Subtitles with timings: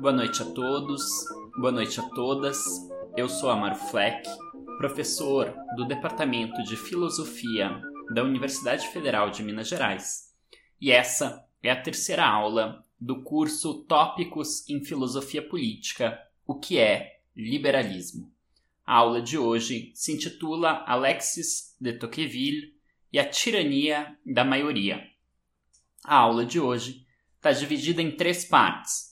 [0.00, 1.02] boa noite a todos,
[1.58, 2.56] boa noite a todas.
[3.16, 4.28] Eu sou Amaro Fleck,
[4.78, 7.82] professor do Departamento de Filosofia
[8.14, 10.32] da Universidade Federal de Minas Gerais,
[10.80, 17.18] e essa é a terceira aula do curso Tópicos em Filosofia Política: O que é
[17.34, 18.32] liberalismo?
[18.86, 22.72] A aula de hoje se intitula Alexis de Tocqueville
[23.12, 25.02] e a tirania da maioria.
[26.04, 27.04] A aula de hoje
[27.36, 29.07] está dividida em três partes.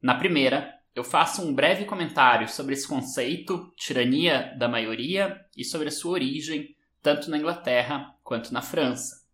[0.00, 5.88] Na primeira, eu faço um breve comentário sobre esse conceito, tirania da maioria, e sobre
[5.88, 9.26] a sua origem, tanto na Inglaterra quanto na França.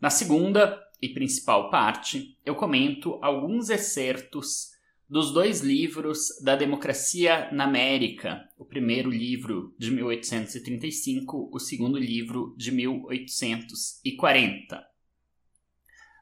[0.00, 4.76] Na segunda e principal parte, eu comento alguns excertos
[5.08, 12.54] dos dois livros da Democracia na América, o primeiro livro de 1835, o segundo livro
[12.58, 14.86] de 1840.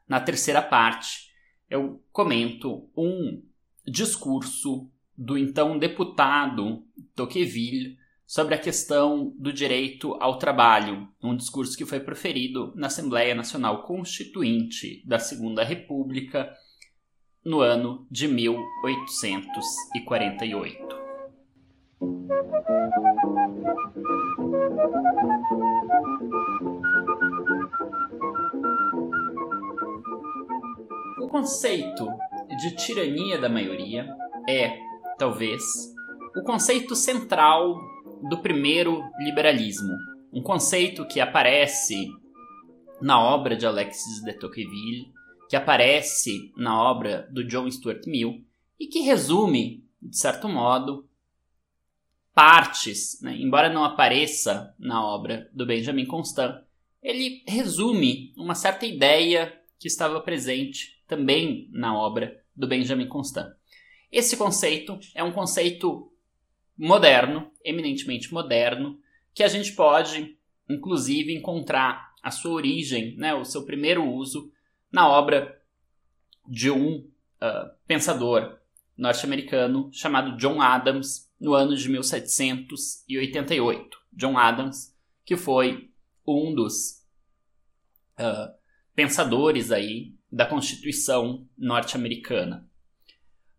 [0.07, 1.33] Na terceira parte,
[1.69, 3.43] eu comento um
[3.87, 6.83] discurso do então deputado
[7.15, 13.33] Tocqueville sobre a questão do direito ao trabalho, um discurso que foi proferido na Assembleia
[13.33, 16.53] Nacional Constituinte da Segunda República
[17.43, 20.97] no ano de 1848.
[31.21, 32.07] O conceito
[32.57, 34.07] de tirania da maioria
[34.47, 34.79] é,
[35.17, 35.61] talvez,
[36.35, 37.79] o conceito central
[38.29, 39.93] do primeiro liberalismo,
[40.31, 42.07] um conceito que aparece
[43.01, 45.11] na obra de Alexis de Tocqueville,
[45.49, 48.43] que aparece na obra do John Stuart Mill
[48.79, 51.07] e que resume, de certo modo,
[52.33, 53.35] partes, né?
[53.35, 56.61] embora não apareça na obra do Benjamin Constant,
[57.01, 63.53] ele resume uma certa ideia que estava presente também na obra do Benjamin Constant.
[64.11, 66.11] Esse conceito é um conceito
[66.77, 68.99] moderno, eminentemente moderno,
[69.33, 70.35] que a gente pode,
[70.67, 74.51] inclusive, encontrar a sua origem, né, o seu primeiro uso,
[74.91, 75.61] na obra
[76.47, 78.57] de um uh, pensador
[78.97, 83.97] norte-americano chamado John Adams, no ano de 1788.
[84.11, 85.91] John Adams, que foi
[86.25, 87.05] um dos
[88.19, 88.51] uh,
[88.95, 92.69] pensadores aí da Constituição norte-americana.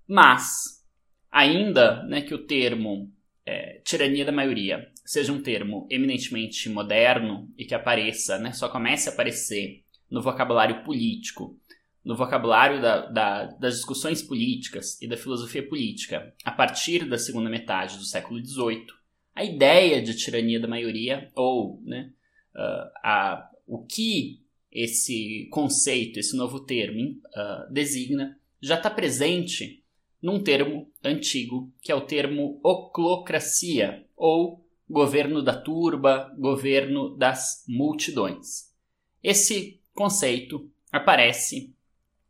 [0.06, 0.86] Mas,
[1.28, 3.12] ainda né, que o termo
[3.44, 9.08] é, tirania da maioria seja um termo eminentemente moderno e que apareça, né, só comece
[9.08, 11.58] a aparecer no vocabulário político,
[12.04, 17.50] no vocabulário da, da, das discussões políticas e da filosofia política a partir da segunda
[17.50, 18.86] metade do século XVIII,
[19.34, 22.12] a ideia de tirania da maioria, ou né,
[22.54, 24.46] uh, a, o que
[24.78, 29.82] esse conceito, esse novo termo uh, designa, já está presente
[30.22, 38.72] num termo antigo, que é o termo oclocracia, ou governo da turba, governo das multidões.
[39.22, 41.74] Esse conceito aparece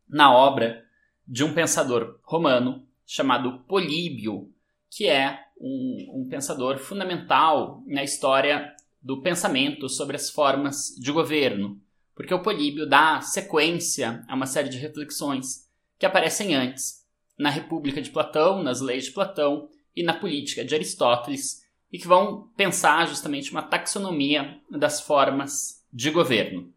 [0.07, 0.83] na obra
[1.27, 4.51] de um pensador romano chamado Políbio,
[4.89, 11.79] que é um, um pensador fundamental na história do pensamento sobre as formas de governo,
[12.19, 15.65] porque o Políbio dá sequência a uma série de reflexões
[15.97, 17.07] que aparecem antes
[17.37, 22.09] na República de Platão, nas leis de Platão e na política de Aristóteles, e que
[22.09, 26.73] vão pensar justamente uma taxonomia das formas de governo.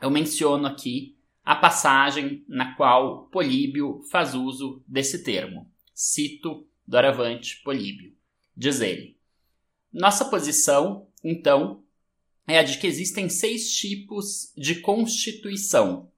[0.00, 5.70] Eu menciono aqui a passagem na qual Políbio faz uso desse termo.
[5.92, 8.14] Cito doravante Políbio.
[8.56, 9.18] Diz ele:
[9.92, 11.81] Nossa posição, então,
[12.46, 16.10] é a de que existem seis tipos de constituição.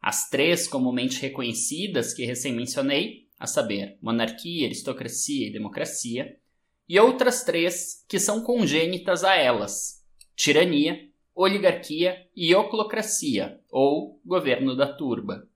[0.00, 6.36] As três comumente reconhecidas que recém mencionei, a saber, monarquia, aristocracia e democracia,
[6.88, 10.04] e outras três que são congênitas a elas:
[10.34, 15.48] tirania, oligarquia e oclocracia, ou governo da turba.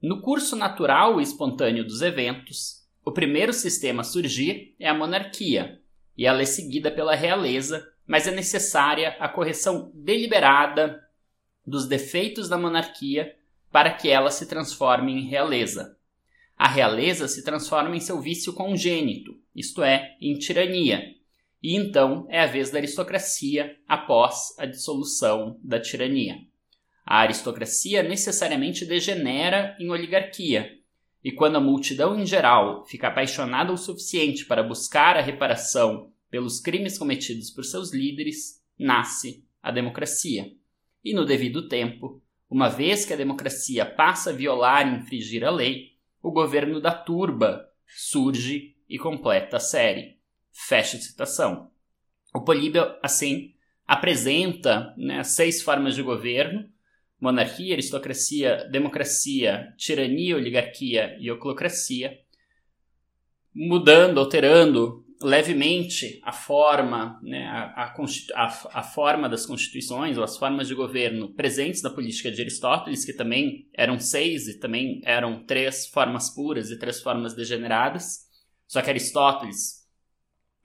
[0.00, 5.80] No curso natural e espontâneo dos eventos, o primeiro sistema a surgir é a monarquia,
[6.16, 11.02] e ela é seguida pela realeza mas é necessária a correção deliberada
[11.66, 13.34] dos defeitos da monarquia
[13.70, 15.96] para que ela se transforme em realeza.
[16.56, 21.02] A realeza se transforma em seu vício congênito, isto é, em tirania,
[21.62, 26.36] e então é a vez da aristocracia após a dissolução da tirania.
[27.04, 30.78] A aristocracia necessariamente degenera em oligarquia,
[31.24, 36.58] e quando a multidão em geral fica apaixonada o suficiente para buscar a reparação pelos
[36.58, 40.50] crimes cometidos por seus líderes, nasce a democracia.
[41.04, 42.20] E no devido tempo,
[42.50, 46.90] uma vez que a democracia passa a violar e infringir a lei, o governo da
[46.90, 50.18] turba surge e completa a série.
[50.50, 51.70] Fecha a citação.
[52.34, 53.54] O Políbio, assim,
[53.86, 56.68] apresenta né, seis formas de governo:
[57.20, 62.18] monarquia, aristocracia, democracia, tirania, oligarquia e oclocracia,
[63.54, 67.94] mudando, alterando levemente a forma, né, a,
[68.34, 73.04] a, a, forma das constituições ou as formas de governo presentes na política de Aristóteles,
[73.04, 78.24] que também eram seis e também eram três formas puras e três formas degeneradas.
[78.66, 79.86] Só que Aristóteles,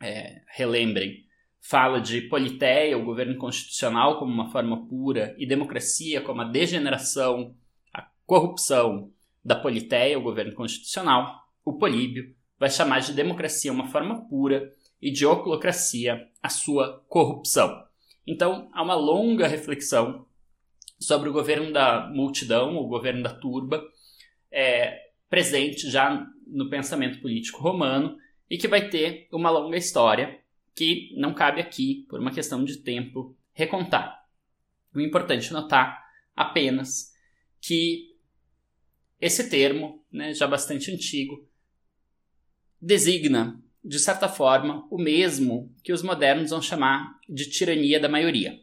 [0.02, 1.26] é, relembrem,
[1.62, 7.56] fala de politéia, o governo constitucional, como uma forma pura, e democracia como a degeneração,
[7.94, 9.12] a corrupção
[9.44, 11.40] da politéia, o governo constitucional.
[11.64, 17.84] O Políbio vai chamar de democracia uma forma pura e de oclocracia a sua corrupção.
[18.28, 20.26] Então, há uma longa reflexão
[21.00, 23.82] sobre o governo da multidão, o governo da turba,
[24.52, 28.18] é, presente já no pensamento político romano
[28.50, 30.40] e que vai ter uma longa história
[30.76, 34.20] que não cabe aqui, por uma questão de tempo, recontar.
[34.94, 36.04] O importante notar
[36.36, 37.14] apenas
[37.62, 38.16] que
[39.20, 41.49] esse termo, né, já bastante antigo,
[42.82, 48.60] designa, de certa forma, o mesmo que os modernos vão chamar de tirania da maioria.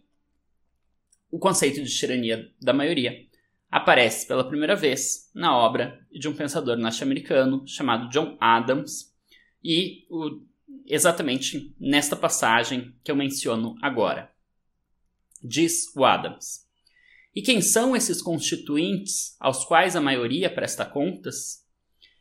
[1.30, 3.26] O conceito de tirania da maioria
[3.70, 9.14] aparece pela primeira vez na obra de um pensador norte-americano chamado John Adams,
[9.62, 10.40] e o,
[10.86, 14.30] exatamente nesta passagem que eu menciono agora.
[15.42, 16.66] Diz o Adams.
[17.34, 21.66] E quem são esses constituintes aos quais a maioria presta contas?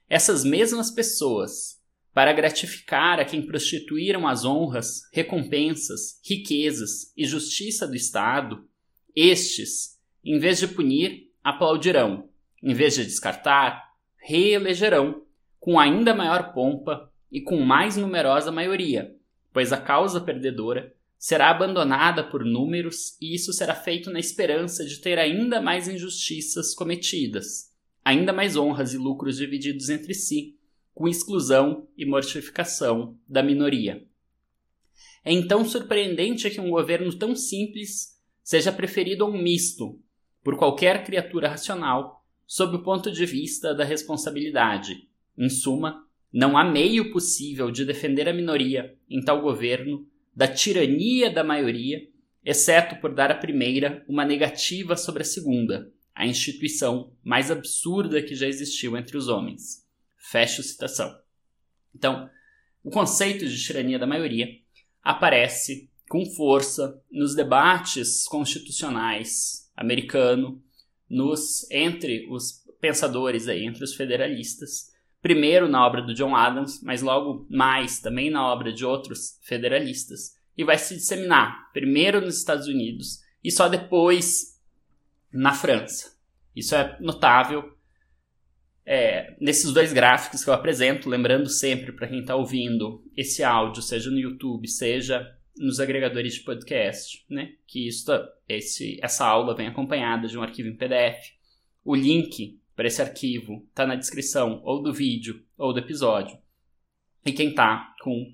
[0.10, 1.82] Essas mesmas pessoas
[2.16, 8.66] para gratificar a quem prostituíram as honras, recompensas, riquezas e justiça do Estado,
[9.14, 12.30] estes, em vez de punir, aplaudirão,
[12.64, 13.84] em vez de descartar,
[14.16, 15.24] reelegerão,
[15.60, 19.14] com ainda maior pompa e com mais numerosa maioria,
[19.52, 25.02] pois a causa perdedora será abandonada por números e isso será feito na esperança de
[25.02, 27.74] ter ainda mais injustiças cometidas,
[28.06, 30.56] ainda mais honras e lucros divididos entre si
[30.96, 34.08] com exclusão e mortificação da minoria.
[35.26, 40.00] É então surpreendente que um governo tão simples seja preferido a um misto,
[40.42, 45.10] por qualquer criatura racional, sob o ponto de vista da responsabilidade.
[45.38, 51.30] Em suma, não há meio possível de defender a minoria em tal governo da tirania
[51.30, 52.08] da maioria,
[52.44, 58.36] exceto por dar à primeira uma negativa sobre a segunda, a instituição mais absurda que
[58.36, 59.85] já existiu entre os homens.
[60.30, 61.16] Fecho citação.
[61.94, 62.30] Então,
[62.84, 64.48] o conceito de tirania da maioria
[65.02, 70.62] aparece com força nos debates constitucionais americano,
[71.10, 77.02] nos entre os pensadores aí, entre os federalistas, primeiro na obra do John Adams, mas
[77.02, 82.68] logo mais também na obra de outros federalistas, e vai se disseminar primeiro nos Estados
[82.68, 84.60] Unidos e só depois
[85.32, 86.16] na França.
[86.56, 87.75] Isso é notável
[88.86, 93.82] é, nesses dois gráficos que eu apresento, lembrando sempre para quem está ouvindo esse áudio,
[93.82, 97.54] seja no YouTube, seja nos agregadores de podcast, né?
[97.66, 98.12] Que isso,
[98.48, 101.32] esse, essa aula vem acompanhada de um arquivo em PDF.
[101.84, 106.38] O link para esse arquivo está na descrição ou do vídeo ou do episódio.
[107.26, 108.32] E quem está com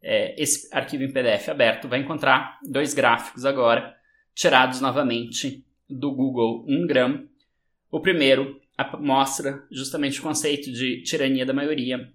[0.00, 3.94] é, esse arquivo em PDF aberto vai encontrar dois gráficos agora,
[4.34, 7.28] tirados novamente do Google Ungram.
[7.90, 8.59] O primeiro
[9.00, 12.12] mostra justamente o conceito de tirania da maioria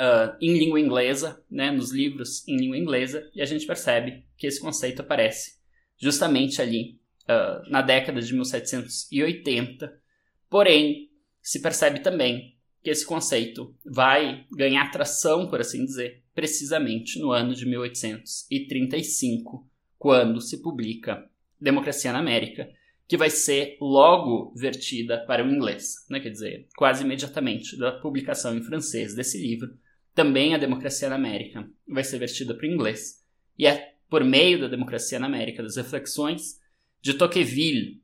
[0.00, 4.46] uh, em língua inglesa, né, nos livros em língua inglesa, e a gente percebe que
[4.46, 5.58] esse conceito aparece
[5.98, 10.00] justamente ali uh, na década de 1780.
[10.48, 11.10] Porém,
[11.42, 17.54] se percebe também que esse conceito vai ganhar tração, por assim dizer, precisamente no ano
[17.54, 21.28] de 1835, quando se publica
[21.60, 22.70] Democracia na América,
[23.10, 26.20] que vai ser logo vertida para o inglês, né?
[26.20, 29.76] quer dizer, quase imediatamente da publicação em francês desse livro,
[30.14, 33.26] também a Democracia na América vai ser vertida para o inglês.
[33.58, 36.60] E é por meio da Democracia na América, das reflexões
[37.02, 38.00] de Tocqueville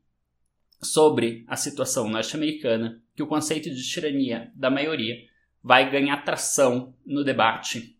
[0.82, 5.14] sobre a situação norte-americana, que o conceito de tirania da maioria
[5.62, 7.96] vai ganhar tração no debate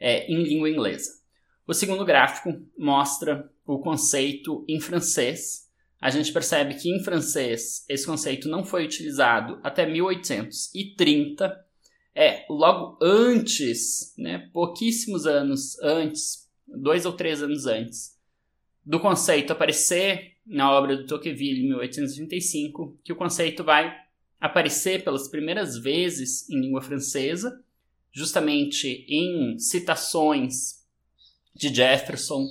[0.00, 1.17] é, em língua inglesa.
[1.68, 5.68] O segundo gráfico mostra o conceito em francês.
[6.00, 11.66] A gente percebe que em francês esse conceito não foi utilizado até 1830.
[12.14, 18.18] É, logo antes, né, pouquíssimos anos antes, dois ou três anos antes,
[18.82, 23.94] do conceito aparecer na obra do Tocqueville em 1835, que o conceito vai
[24.40, 27.62] aparecer pelas primeiras vezes em língua francesa,
[28.10, 30.77] justamente em citações
[31.58, 32.46] de Jefferson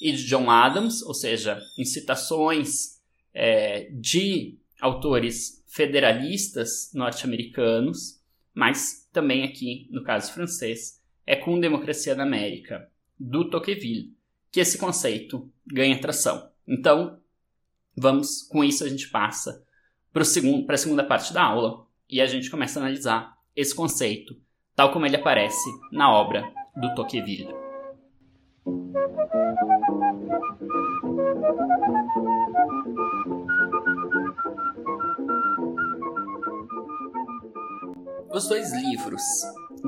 [0.00, 3.00] e de John Adams, ou seja, em citações
[3.34, 8.20] é, de autores federalistas norte-americanos,
[8.54, 12.88] mas também aqui, no caso francês, é com Democracia na América,
[13.18, 14.14] do Tocqueville,
[14.50, 16.50] que esse conceito ganha tração.
[16.66, 17.18] Então,
[17.96, 19.64] vamos, com isso a gente passa
[20.12, 24.36] para a segunda parte da aula e a gente começa a analisar esse conceito,
[24.76, 26.44] tal como ele aparece na obra
[26.76, 27.61] do Tocqueville.
[38.32, 39.22] Os dois livros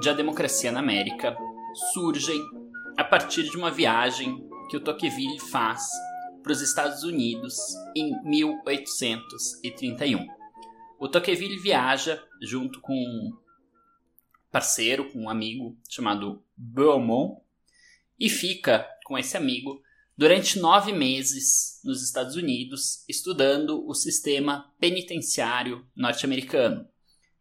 [0.00, 1.34] de A Democracia na América
[1.92, 2.38] surgem
[2.98, 5.88] a partir de uma viagem que o Tocqueville faz
[6.42, 7.56] para os Estados Unidos
[7.96, 10.26] em 1831.
[10.98, 13.32] O Tocqueville viaja junto com um
[14.50, 17.40] parceiro, com um amigo chamado Beaumont,
[18.18, 19.83] e fica com esse amigo
[20.16, 26.88] durante nove meses nos Estados Unidos estudando o sistema penitenciário norte-americano.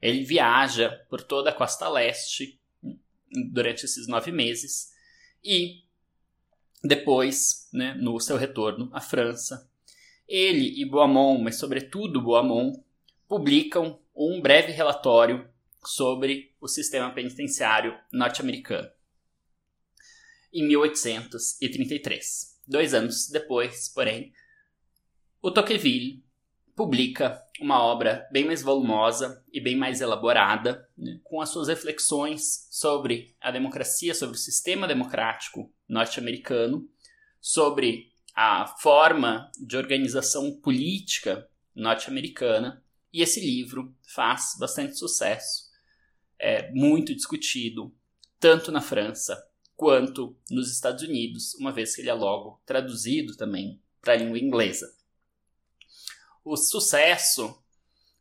[0.01, 2.59] Ele viaja por toda a costa leste
[3.51, 4.91] durante esses nove meses
[5.43, 5.83] e
[6.83, 9.69] depois, né, no seu retorno à França,
[10.27, 12.83] ele e Boamont, mas sobretudo Boamont,
[13.27, 15.47] publicam um breve relatório
[15.85, 18.89] sobre o sistema penitenciário norte-americano
[20.53, 22.52] em 1833.
[22.67, 24.31] Dois anos depois, porém,
[25.41, 26.23] o Tocqueville
[26.75, 32.67] publica uma obra bem mais volumosa e bem mais elaborada, né, com as suas reflexões
[32.71, 36.89] sobre a democracia, sobre o sistema democrático norte-americano,
[37.39, 45.69] sobre a forma de organização política norte-americana, e esse livro faz bastante sucesso,
[46.39, 47.93] é muito discutido,
[48.39, 49.37] tanto na França
[49.83, 54.39] quanto nos Estados Unidos, uma vez que ele é logo traduzido também para a língua
[54.39, 54.95] inglesa.
[56.41, 57.61] O sucesso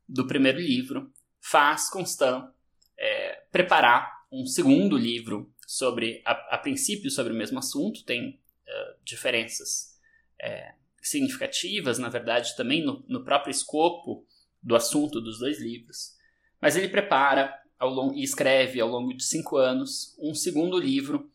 [0.08, 2.50] do primeiro livro faz Constant
[2.98, 9.04] é, preparar um segundo livro sobre, a, a, princípio, sobre o mesmo assunto, tem uh,
[9.04, 9.96] diferenças
[10.42, 14.26] é, significativas, na verdade, também no, no, próprio escopo
[14.60, 16.16] do assunto dos dois livros,
[16.60, 21.31] mas ele prepara ao e escreve ao longo de cinco anos um segundo livro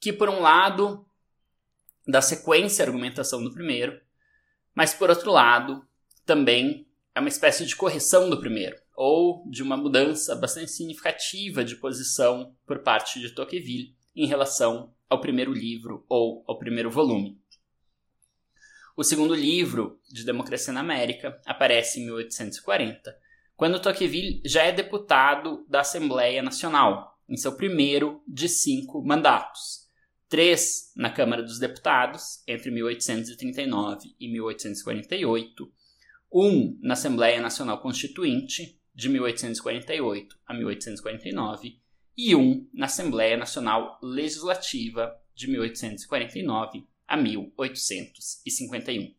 [0.00, 1.06] que, por um lado,
[2.06, 4.00] dá sequência à argumentação do primeiro,
[4.74, 5.86] mas, por outro lado,
[6.24, 11.76] também é uma espécie de correção do primeiro, ou de uma mudança bastante significativa de
[11.76, 17.40] posição por parte de Tocqueville em relação ao primeiro livro ou ao primeiro volume.
[18.96, 23.16] O segundo livro, de Democracia na América, aparece em 1840,
[23.56, 29.89] quando Tocqueville já é deputado da Assembleia Nacional, em seu primeiro de cinco mandatos.
[30.30, 35.72] Três na Câmara dos Deputados, entre 1839 e 1848,
[36.32, 41.80] um na Assembleia Nacional Constituinte, de 1848 a 1849,
[42.16, 49.12] e um na Assembleia Nacional Legislativa, de 1849 a 1851.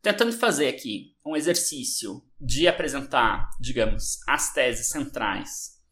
[0.00, 5.82] Tentando fazer aqui um exercício de apresentar, digamos, as teses centrais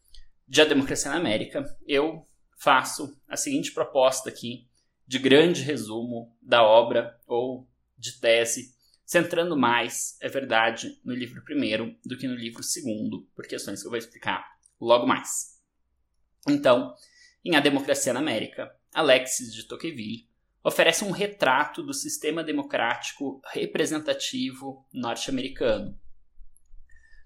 [0.47, 2.26] de A Democracia na América, eu
[2.57, 4.67] faço a seguinte proposta aqui
[5.07, 11.95] de grande resumo da obra ou de tese centrando mais, é verdade, no livro primeiro
[12.05, 14.45] do que no livro segundo, por questões que eu vou explicar
[14.81, 15.57] logo mais.
[16.45, 16.93] Então,
[17.43, 20.27] em A Democracia na América, Alexis de Tocqueville
[20.61, 25.97] oferece um retrato do sistema democrático representativo norte-americano.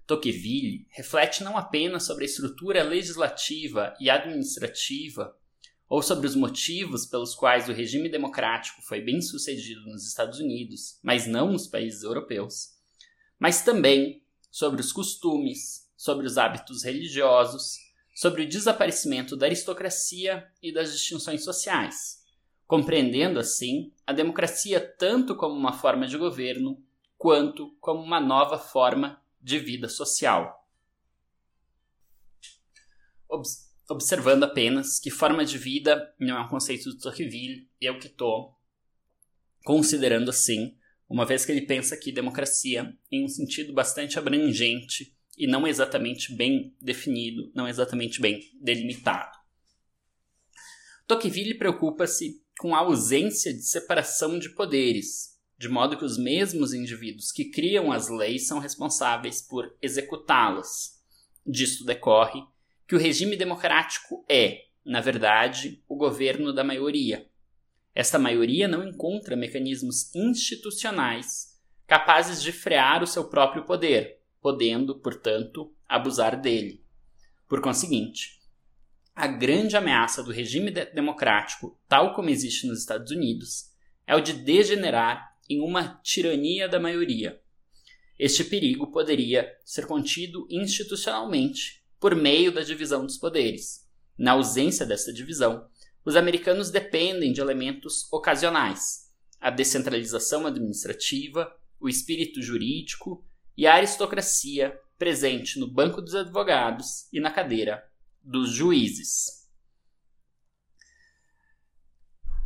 [0.06, 5.36] Tocqueville reflete não apenas sobre a estrutura legislativa e administrativa
[5.88, 10.98] ou sobre os motivos pelos quais o regime democrático foi bem sucedido nos Estados Unidos,
[11.02, 12.70] mas não nos países europeus,
[13.38, 17.78] mas também sobre os costumes, sobre os hábitos religiosos,
[18.14, 22.22] sobre o desaparecimento da aristocracia e das distinções sociais,
[22.66, 26.82] compreendendo assim a democracia tanto como uma forma de governo
[27.16, 30.66] quanto como uma nova forma de vida social.
[33.28, 38.06] Obs observando apenas que forma de vida não é um conceito do Tocqueville, eu que
[38.06, 38.56] estou
[39.64, 40.76] considerando assim,
[41.08, 46.34] uma vez que ele pensa que democracia em um sentido bastante abrangente e não exatamente
[46.34, 49.38] bem definido, não exatamente bem delimitado.
[51.06, 55.31] Tocqueville preocupa-se com a ausência de separação de poderes,
[55.62, 61.00] de modo que os mesmos indivíduos que criam as leis são responsáveis por executá-las.
[61.46, 62.42] Disto decorre
[62.84, 67.28] que o regime democrático é, na verdade, o governo da maioria.
[67.94, 75.72] Esta maioria não encontra mecanismos institucionais capazes de frear o seu próprio poder, podendo, portanto,
[75.88, 76.84] abusar dele.
[77.46, 78.40] Por conseguinte,
[79.14, 83.70] a grande ameaça do regime de democrático, tal como existe nos Estados Unidos,
[84.04, 87.40] é o de degenerar em uma tirania da maioria.
[88.18, 93.88] Este perigo poderia ser contido institucionalmente por meio da divisão dos poderes.
[94.16, 95.68] Na ausência dessa divisão,
[96.04, 103.24] os americanos dependem de elementos ocasionais: a descentralização administrativa, o espírito jurídico
[103.56, 107.82] e a aristocracia presente no banco dos advogados e na cadeira
[108.22, 109.48] dos juízes.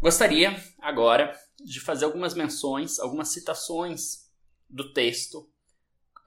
[0.01, 1.35] Gostaria agora
[1.67, 4.31] de fazer algumas menções, algumas citações
[4.71, 5.41] do texto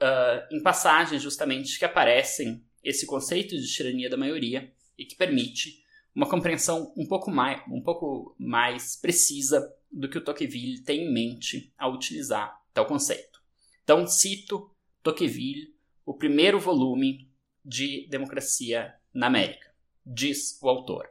[0.02, 5.82] uh, em passagens justamente que aparecem esse conceito de tirania da maioria e que permite
[6.14, 11.14] uma compreensão um pouco mais, um pouco mais precisa do que o Tocqueville tem em
[11.14, 13.42] mente ao utilizar tal conceito.
[13.84, 15.74] Então, cito Tocqueville,
[16.06, 17.32] o primeiro volume
[17.64, 19.74] de Democracia na América,
[20.06, 21.10] diz o autor.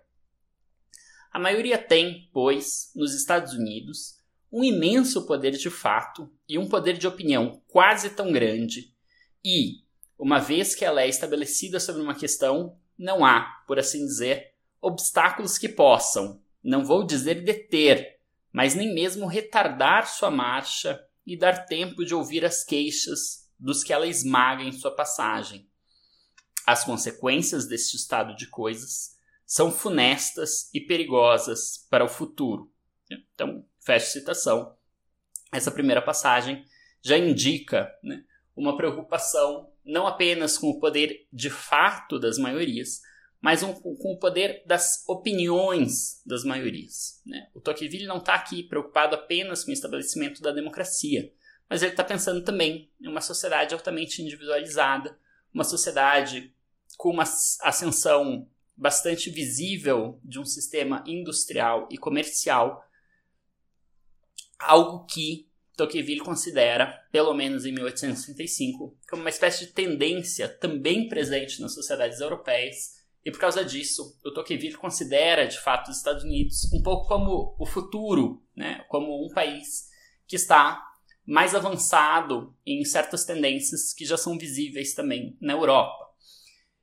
[1.32, 4.17] A maioria tem, pois, nos Estados Unidos,
[4.50, 8.94] um imenso poder de fato e um poder de opinião quase tão grande,
[9.44, 9.82] e,
[10.18, 15.58] uma vez que ela é estabelecida sobre uma questão, não há, por assim dizer, obstáculos
[15.58, 18.18] que possam, não vou dizer deter,
[18.52, 23.92] mas nem mesmo retardar sua marcha e dar tempo de ouvir as queixas dos que
[23.92, 25.68] ela esmaga em sua passagem.
[26.66, 32.70] As consequências deste estado de coisas são funestas e perigosas para o futuro.
[33.10, 34.76] Então, fecha citação.
[35.50, 36.62] Essa primeira passagem
[37.00, 38.22] já indica né,
[38.54, 43.00] uma preocupação não apenas com o poder de fato das maiorias,
[43.40, 47.22] mas um, com o poder das opiniões das maiorias.
[47.24, 47.48] Né?
[47.54, 51.32] O Tocqueville não está aqui preocupado apenas com o estabelecimento da democracia,
[51.70, 55.18] mas ele está pensando também em uma sociedade altamente individualizada,
[55.54, 56.54] uma sociedade
[56.98, 62.84] com uma ascensão bastante visível de um sistema industrial e comercial,
[64.58, 71.60] algo que Tocqueville considera, pelo menos em 1865, como uma espécie de tendência também presente
[71.60, 76.72] nas sociedades europeias, e por causa disso, o Tocqueville considera, de fato, os Estados Unidos
[76.72, 78.84] um pouco como o futuro, né?
[78.88, 79.88] como um país
[80.26, 80.82] que está
[81.26, 86.08] mais avançado em certas tendências que já são visíveis também na Europa.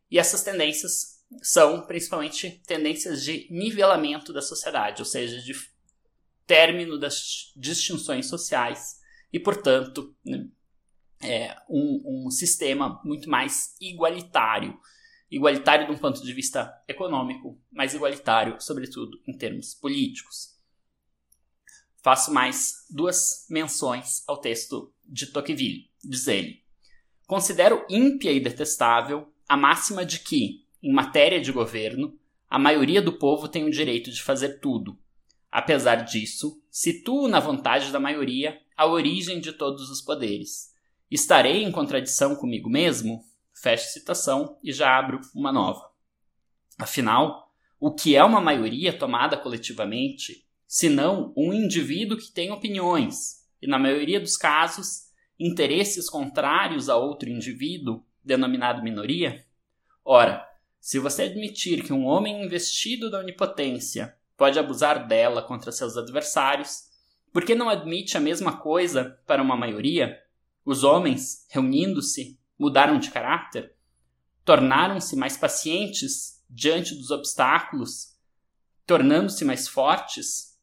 [0.09, 5.53] E essas tendências são principalmente tendências de nivelamento da sociedade, ou seja, de
[6.45, 8.99] término das distinções sociais
[9.31, 10.47] e, portanto, né,
[11.21, 14.79] é um, um sistema muito mais igualitário.
[15.29, 20.55] Igualitário de um ponto de vista econômico, mas igualitário, sobretudo, em termos políticos.
[22.03, 25.89] Faço mais duas menções ao texto de Tocqueville.
[26.03, 26.63] Diz ele:
[27.25, 33.13] Considero ímpia e detestável a máxima de que, em matéria de governo, a maioria do
[33.13, 34.97] povo tem o direito de fazer tudo.
[35.51, 40.73] Apesar disso, situo na vontade da maioria a origem de todos os poderes.
[41.10, 43.23] Estarei em contradição comigo mesmo?
[43.53, 45.89] Fecho citação e já abro uma nova.
[46.77, 53.67] Afinal, o que é uma maioria tomada coletivamente, senão um indivíduo que tem opiniões e,
[53.67, 55.05] na maioria dos casos,
[55.39, 59.45] interesses contrários a outro indivíduo, denominado minoria?
[60.03, 60.45] Ora,
[60.79, 66.84] se você admitir que um homem investido da onipotência pode abusar dela contra seus adversários,
[67.32, 70.17] por que não admite a mesma coisa para uma maioria?
[70.63, 73.76] Os homens, reunindo-se, mudaram de caráter?
[74.43, 78.15] Tornaram-se mais pacientes diante dos obstáculos,
[78.86, 80.58] tornando-se mais fortes?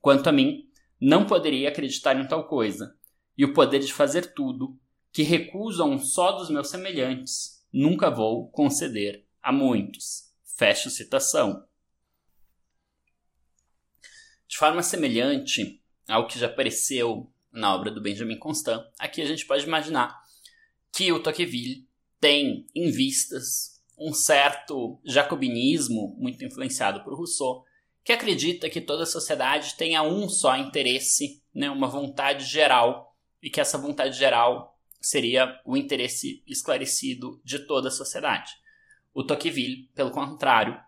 [0.00, 0.68] Quanto a mim,
[1.00, 2.96] não poderia acreditar em tal coisa,
[3.36, 4.78] e o poder de fazer tudo,
[5.12, 10.32] que recuso a um só dos meus semelhantes, nunca vou conceder a muitos.
[10.44, 11.64] Fecha citação.
[14.52, 19.46] De forma semelhante ao que já apareceu na obra do Benjamin Constant, aqui a gente
[19.46, 20.14] pode imaginar
[20.94, 21.88] que o Tocqueville
[22.20, 27.64] tem em vistas um certo jacobinismo, muito influenciado por Rousseau,
[28.04, 33.48] que acredita que toda a sociedade tenha um só interesse, né, uma vontade geral, e
[33.48, 38.52] que essa vontade geral seria o interesse esclarecido de toda a sociedade.
[39.14, 40.78] O Tocqueville, pelo contrário,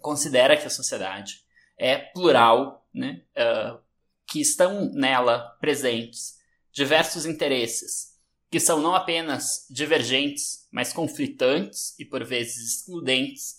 [0.00, 1.46] considera que a sociedade
[1.78, 3.22] é plural, né?
[3.36, 3.78] Uh,
[4.26, 6.38] que estão nela presentes
[6.72, 8.18] diversos interesses
[8.50, 13.58] que são não apenas divergentes, mas conflitantes e por vezes excludentes,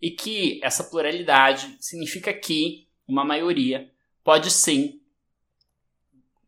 [0.00, 3.90] e que essa pluralidade significa que uma maioria
[4.22, 5.00] pode sim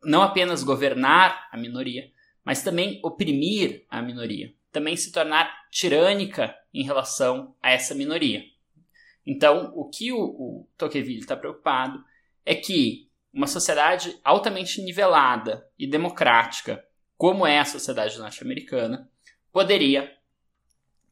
[0.03, 2.11] não apenas governar a minoria,
[2.45, 8.45] mas também oprimir a minoria, também se tornar tirânica em relação a essa minoria.
[9.25, 12.05] Então, o que o, o Tocqueville está preocupado
[12.47, 16.83] é que uma sociedade altamente nivelada e democrática,
[17.19, 19.11] como é a sociedade norte-americana,
[19.53, 20.17] poderia,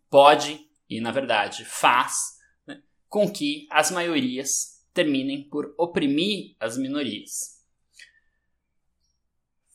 [0.08, 7.62] pode e na verdade faz né, com que as maiorias terminem por oprimir as minorias.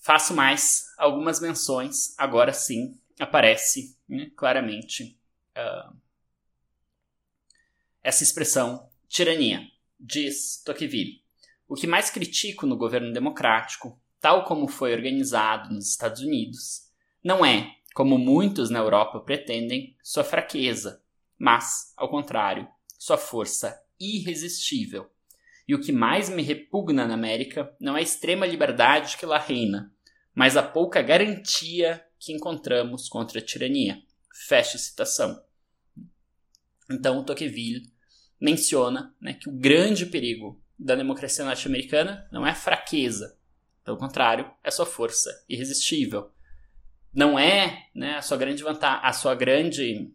[0.02, 5.20] Faço mais algumas menções, agora sim aparece né, claramente
[5.58, 5.96] uh,
[8.02, 9.68] essa expressão tirania,
[10.00, 11.29] diz Tocqueville.
[11.70, 16.90] O que mais critico no governo democrático, tal como foi organizado nos Estados Unidos,
[17.24, 21.04] não é, como muitos na Europa pretendem, sua fraqueza,
[21.38, 25.12] mas, ao contrário, sua força irresistível.
[25.68, 29.38] E o que mais me repugna na América não é a extrema liberdade que lá
[29.38, 29.94] reina,
[30.34, 34.02] mas a pouca garantia que encontramos contra a tirania.
[34.48, 35.40] Fecha a citação.
[36.90, 37.92] Então, Tocqueville
[38.42, 43.38] menciona né, que o grande perigo da democracia norte-americana não é a fraqueza,
[43.84, 46.32] pelo contrário, é sua força irresistível.
[47.14, 50.14] Não é né, a sua grande vantagem, a sua grande,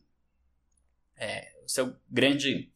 [1.16, 2.72] é, o seu grande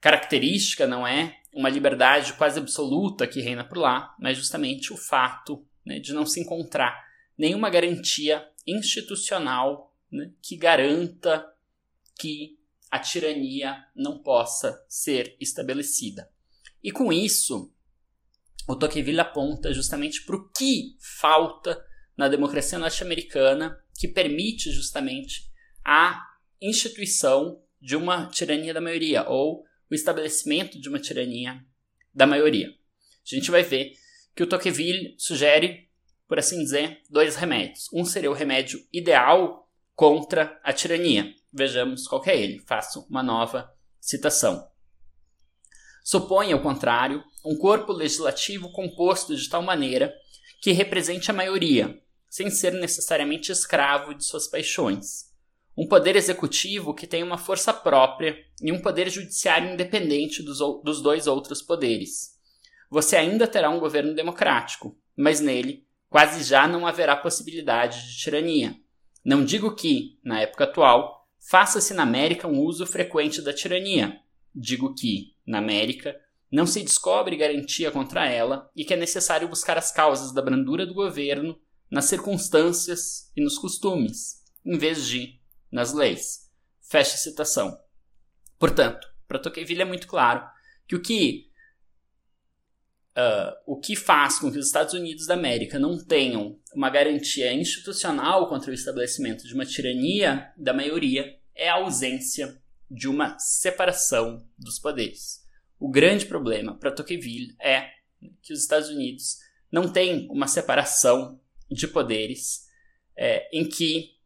[0.00, 5.66] característica não é uma liberdade quase absoluta que reina por lá, mas justamente o fato
[5.84, 7.04] né, de não se encontrar
[7.36, 11.50] nenhuma garantia institucional né, que garanta
[12.18, 12.58] que
[12.90, 16.30] a tirania não possa ser estabelecida.
[16.86, 17.74] E com isso,
[18.68, 21.84] o Tocqueville aponta justamente para o que falta
[22.16, 25.50] na democracia norte-americana que permite justamente
[25.84, 26.24] a
[26.62, 31.60] instituição de uma tirania da maioria ou o estabelecimento de uma tirania
[32.14, 32.68] da maioria.
[32.68, 33.90] A gente vai ver
[34.36, 35.90] que o Tocqueville sugere,
[36.28, 37.88] por assim dizer, dois remédios.
[37.92, 42.60] Um seria o remédio ideal contra a tirania, Vejamos qual é ele.
[42.60, 44.75] Faço uma nova citação.
[46.06, 50.14] Supõe, ao contrário, um corpo legislativo composto de tal maneira
[50.62, 55.32] que represente a maioria, sem ser necessariamente escravo de suas paixões.
[55.76, 61.02] Um poder executivo que tenha uma força própria e um poder judiciário independente dos, dos
[61.02, 62.36] dois outros poderes.
[62.88, 68.76] Você ainda terá um governo democrático, mas nele quase já não haverá possibilidade de tirania.
[69.24, 74.20] Não digo que, na época atual, faça-se na América um uso frequente da tirania.
[74.58, 76.18] Digo que, na América,
[76.50, 80.86] não se descobre garantia contra ela e que é necessário buscar as causas da brandura
[80.86, 85.38] do governo nas circunstâncias e nos costumes, em vez de
[85.70, 86.50] nas leis.
[86.80, 87.78] Fecha citação.
[88.58, 90.42] Portanto, para Tocqueville é muito claro
[90.88, 91.44] que o que
[93.18, 97.50] Uh, o que faz com que os Estados Unidos da América não tenham uma garantia
[97.50, 104.46] institucional contra o estabelecimento de uma tirania da maioria é a ausência de uma separação
[104.58, 105.44] dos poderes.
[105.78, 107.90] O grande problema para Tocqueville é
[108.42, 109.38] que os Estados Unidos
[109.70, 112.66] não têm uma separação de poderes
[113.16, 114.16] é, em que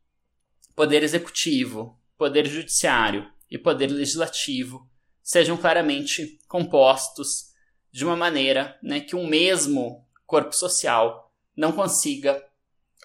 [0.76, 4.88] poder executivo, poder judiciário e poder legislativo
[5.22, 7.50] sejam claramente compostos
[7.90, 12.44] de uma maneira né, que um mesmo corpo social não consiga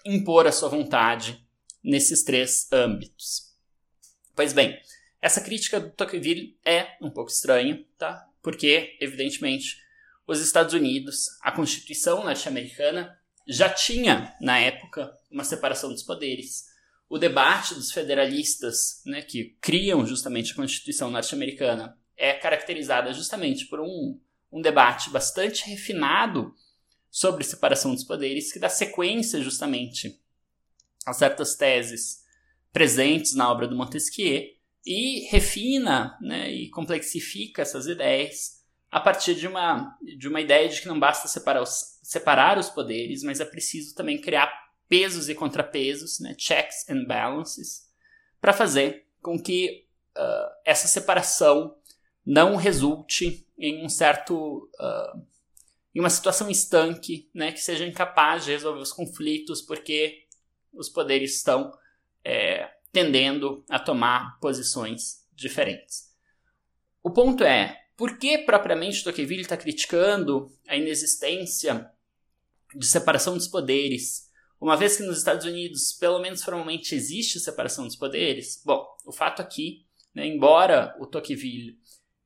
[0.04, 1.44] impor a sua vontade
[1.82, 3.54] nesses três âmbitos.
[4.34, 4.78] Pois bem,
[5.26, 8.24] essa crítica do Tocqueville é um pouco estranha, tá?
[8.40, 9.82] Porque, evidentemente,
[10.24, 16.66] os Estados Unidos, a Constituição norte-americana, já tinha, na época, uma separação dos poderes.
[17.08, 23.80] O debate dos federalistas, né, que criam justamente a Constituição norte-americana, é caracterizada justamente por
[23.80, 24.20] um
[24.52, 26.54] um debate bastante refinado
[27.10, 30.20] sobre separação dos poderes, que dá sequência justamente
[31.04, 32.24] a certas teses
[32.72, 34.55] presentes na obra do Montesquieu
[34.86, 40.80] e refina né, e complexifica essas ideias a partir de uma, de uma ideia de
[40.80, 44.48] que não basta separar os, separar os poderes, mas é preciso também criar
[44.88, 47.90] pesos e contrapesos, né, checks and balances,
[48.40, 51.76] para fazer com que uh, essa separação
[52.24, 55.26] não resulte em um certo uh,
[55.92, 60.26] em uma situação estanque, né, que seja incapaz de resolver os conflitos porque
[60.72, 61.72] os poderes estão
[62.22, 66.10] é, tendendo a tomar posições diferentes.
[67.02, 71.90] O ponto é por que propriamente Tocqueville está criticando a inexistência
[72.74, 77.84] de separação dos poderes, uma vez que nos Estados Unidos, pelo menos formalmente, existe separação
[77.84, 78.62] dos poderes?
[78.64, 81.78] Bom, o fato aqui, né, embora o Tocqueville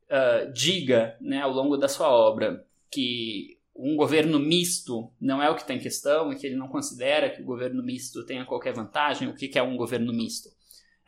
[0.06, 5.56] uh, diga né, ao longo da sua obra que um governo misto não é o
[5.56, 8.72] que está em questão e que ele não considera que o governo misto tenha qualquer
[8.72, 10.59] vantagem, o que é um governo misto?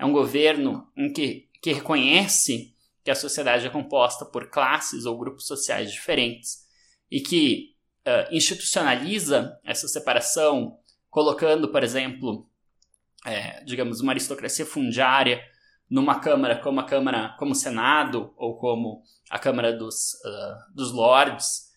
[0.02, 5.16] É um governo em que, que reconhece que a sociedade é composta por classes ou
[5.16, 6.66] grupos sociais diferentes
[7.08, 10.76] e que uh, institucionaliza essa separação,
[11.08, 12.50] colocando, por exemplo,
[13.24, 15.40] é, digamos, uma aristocracia fundiária
[15.88, 20.90] numa Câmara como a Câmara, como o Senado ou como a Câmara dos, uh, dos
[20.90, 21.70] Lords,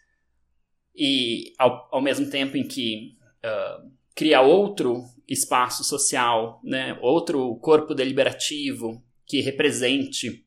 [0.95, 7.93] e ao, ao mesmo tempo em que uh, cria outro espaço social, né, outro corpo
[7.93, 10.45] deliberativo que represente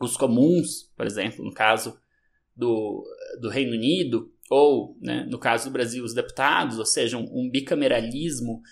[0.00, 1.98] os comuns, por exemplo, no caso
[2.54, 3.04] do,
[3.40, 7.50] do Reino Unido, ou né, no caso do Brasil, os deputados, ou seja, um, um
[7.50, 8.62] bicameralismo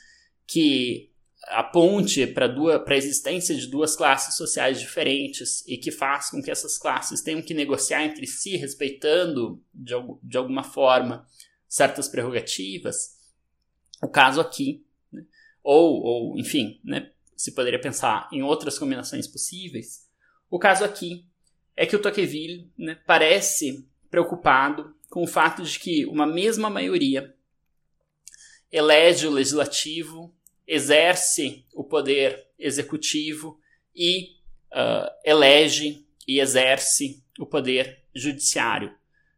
[0.46, 1.10] que
[1.48, 2.52] aponte para
[2.86, 7.42] a existência de duas classes sociais diferentes e que faz com que essas classes tenham
[7.42, 11.26] que negociar entre si, respeitando de, de alguma forma
[11.68, 13.16] certas prerrogativas.
[14.02, 14.85] O caso aqui?
[15.66, 20.08] Ou, ou, enfim, né, se poderia pensar em outras combinações possíveis.
[20.48, 21.26] O caso aqui
[21.76, 27.34] é que o Tocqueville né, parece preocupado com o fato de que uma mesma maioria
[28.70, 30.32] elege o legislativo
[30.64, 33.58] exerce o poder executivo
[33.92, 34.36] e
[34.72, 38.94] uh, elege e exerce o poder judiciário.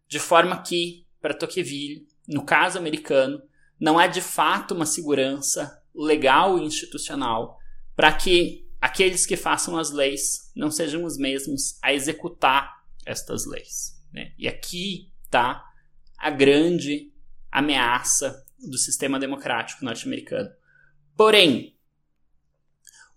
[0.07, 3.43] De forma que, para Tocqueville, no caso americano,
[3.81, 7.59] não há de fato uma segurança legal e institucional
[7.97, 14.01] para que aqueles que façam as leis não sejam os mesmos a executar estas leis.
[14.13, 14.33] Né?
[14.39, 15.65] E aqui está
[16.17, 17.13] a grande
[17.51, 20.51] ameaça do sistema democrático norte-americano.
[21.17, 21.77] Porém,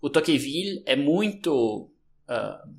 [0.00, 1.84] o Tocqueville é muito
[2.28, 2.74] uh,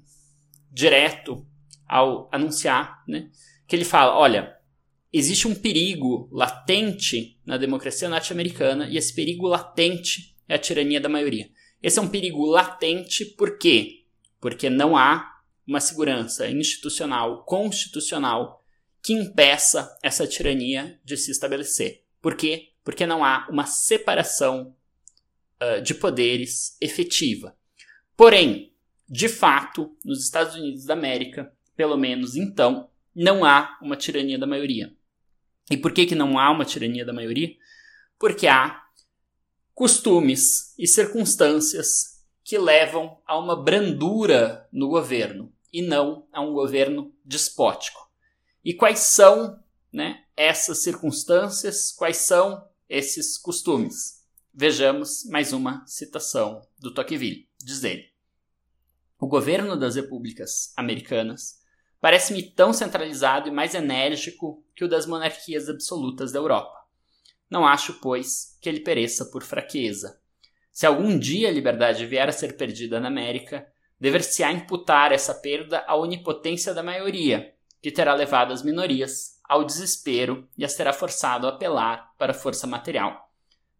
[0.69, 1.47] direto
[1.87, 3.29] ao anunciar né,
[3.67, 4.57] que ele fala: olha,
[5.13, 11.07] existe um perigo latente na democracia norte-americana e esse perigo latente é a tirania da
[11.07, 11.49] maioria.
[11.81, 14.05] Esse é um perigo latente por quê?
[14.41, 18.65] Porque não há uma segurança institucional, constitucional,
[19.01, 22.03] que impeça essa tirania de se estabelecer.
[22.21, 22.71] Por quê?
[22.83, 24.75] Porque não há uma separação
[25.61, 27.55] uh, de poderes efetiva.
[28.15, 28.73] Porém,
[29.07, 34.47] de fato, nos Estados Unidos da América, pelo menos então, não há uma tirania da
[34.47, 34.93] maioria.
[35.69, 37.55] E por que, que não há uma tirania da maioria?
[38.19, 38.83] Porque há
[39.73, 47.13] costumes e circunstâncias que levam a uma brandura no governo e não a um governo
[47.23, 47.99] despótico.
[48.63, 49.59] E quais são
[49.91, 54.21] né, essas circunstâncias, quais são esses costumes?
[54.53, 57.49] Vejamos mais uma citação do Tocqueville.
[57.57, 58.05] Diz ele:
[59.19, 61.62] O governo das repúblicas americanas
[62.03, 66.75] parece-me tão centralizado e mais enérgico que o das monarquias absolutas da Europa.
[67.49, 70.19] Não acho, pois, que ele pereça por fraqueza.
[70.69, 73.65] Se algum dia a liberdade vier a ser perdida na América,
[73.97, 80.45] dever-se-á imputar essa perda à onipotência da maioria, que terá levado as minorias ao desespero
[80.57, 83.23] e as terá forçado a apelar para a força material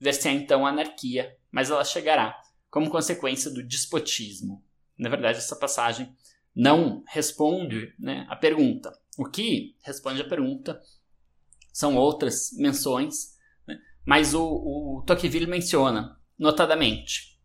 [0.04, 2.38] ver-se-á então a anarquia, mas ela chegará
[2.70, 4.62] como consequência do despotismo.
[4.98, 6.14] Na verdade, essa passagem
[6.56, 8.92] não responde né, a pergunta.
[9.18, 10.82] O que responde a pergunta
[11.72, 13.38] são outras menções,
[13.68, 17.39] né, mas o, o Tocqueville menciona, notadamente,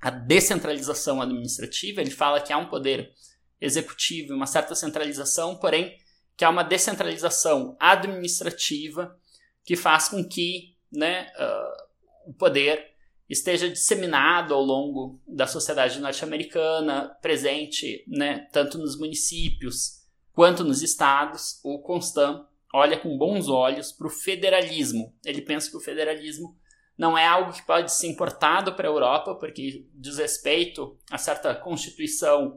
[0.00, 2.00] a descentralização administrativa.
[2.00, 3.12] Ele fala que há um poder
[3.60, 5.96] executivo uma certa centralização, porém
[6.36, 9.16] que há uma descentralização administrativa
[9.64, 12.91] que faz com que né, uh, o poder
[13.28, 21.60] esteja disseminado ao longo da sociedade norte-americana, presente né, tanto nos municípios quanto nos estados.
[21.64, 25.14] O Constant olha com bons olhos para o federalismo.
[25.24, 26.56] Ele pensa que o federalismo
[26.96, 31.54] não é algo que pode ser importado para a Europa, porque diz respeito a certa
[31.54, 32.56] constituição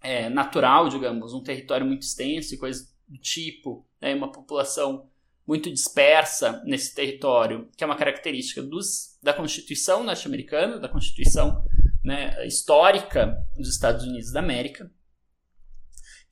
[0.00, 5.09] é, natural, digamos, um território muito extenso e coisa do tipo, né, uma população
[5.46, 11.64] muito dispersa nesse território, que é uma característica dos, da Constituição norte-americana, da Constituição
[12.04, 14.90] né, histórica dos Estados Unidos da América,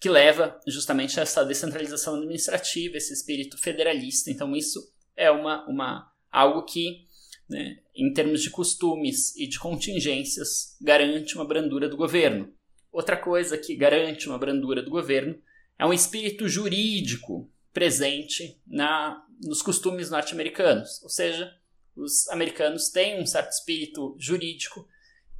[0.01, 4.31] que leva justamente a essa descentralização administrativa, esse espírito federalista.
[4.31, 4.81] Então, isso
[5.16, 7.07] é uma, uma algo que,
[7.49, 12.53] né, em termos de costumes e de contingências, garante uma brandura do governo.
[12.92, 15.37] outra coisa que garante uma brandura do governo
[15.79, 21.01] é um espírito jurídico presente na, nos costumes norte-americanos.
[21.05, 21.57] Ou seja,
[21.95, 24.85] os americanos têm um certo espírito jurídico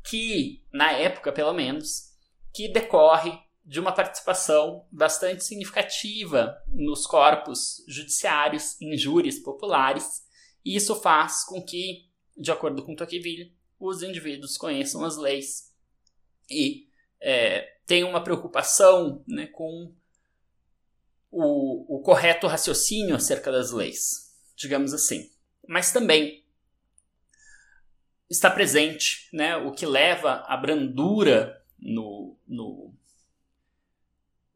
[0.09, 2.13] que, na época pelo menos,
[2.55, 10.23] que decorre de uma participação bastante significativa nos corpos judiciários, em júris populares,
[10.65, 15.75] e isso faz com que, de acordo com Tocqueville, os indivíduos conheçam as leis
[16.49, 16.87] e
[17.21, 19.93] é, tenham uma preocupação né, com
[21.31, 25.31] o, o correto raciocínio acerca das leis, digamos assim.
[25.67, 26.45] Mas também
[28.29, 32.95] está presente né, o que leva à brandura no, no,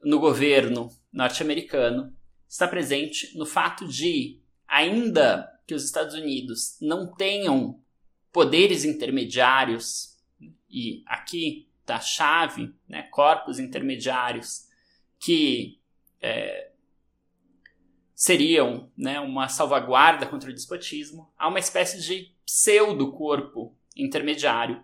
[0.03, 2.15] no governo norte-americano,
[2.49, 7.81] está presente no fato de, ainda que os Estados Unidos não tenham
[8.33, 10.19] poderes intermediários,
[10.69, 14.67] e aqui está a chave, né, corpos intermediários,
[15.19, 15.81] que
[16.23, 16.71] é,
[18.15, 24.83] seriam né, uma salvaguarda contra o despotismo, há uma espécie de pseudo-corpo intermediário,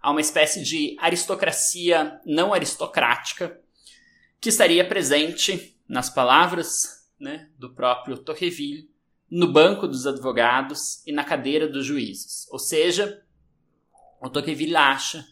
[0.00, 3.60] há uma espécie de aristocracia não aristocrática
[4.40, 8.90] que estaria presente, nas palavras né, do próprio Torreville,
[9.30, 12.46] no banco dos advogados e na cadeira dos juízes.
[12.50, 13.22] Ou seja,
[14.20, 15.26] o Tocqueville acha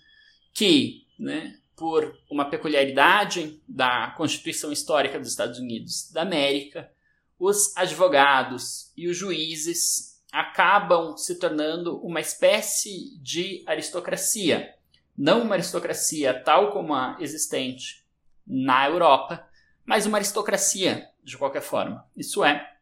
[0.52, 6.88] que, né, por uma peculiaridade da Constituição Histórica dos Estados Unidos da América,
[7.36, 14.72] os advogados e os juízes acabam se tornando uma espécie de aristocracia.
[15.18, 18.06] Não uma aristocracia tal como a existente
[18.46, 19.44] na Europa,
[19.84, 22.08] mas uma aristocracia de qualquer forma.
[22.16, 22.76] Isso é,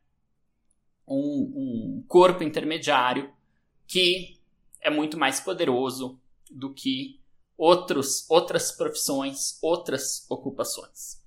[1.09, 3.33] um, um corpo intermediário
[3.87, 4.39] que
[4.79, 7.20] é muito mais poderoso do que
[7.61, 11.21] outros, outras profissões, outras ocupações.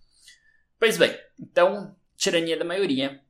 [0.79, 3.21] Pois bem, então, tirania da maioria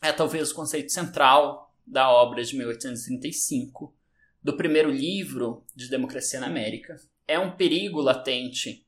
[0.00, 3.92] é talvez o conceito central da obra de 1835,
[4.40, 6.96] do primeiro livro de democracia na América.
[7.26, 8.86] É um perigo latente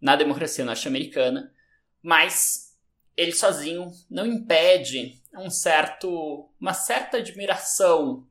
[0.00, 1.52] na democracia norte-americana,
[2.02, 2.78] mas
[3.14, 8.26] ele sozinho não impede um certo, uma certa admiração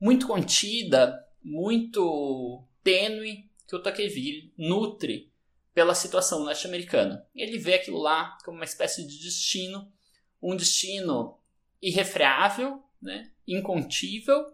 [0.00, 5.32] muito contida, muito tênue que o Tocqueville nutre
[5.74, 7.26] pela situação norte-americana.
[7.34, 9.92] Ele vê aquilo lá como uma espécie de destino,
[10.40, 11.38] um destino
[11.82, 14.46] irrefreável, né, incontível,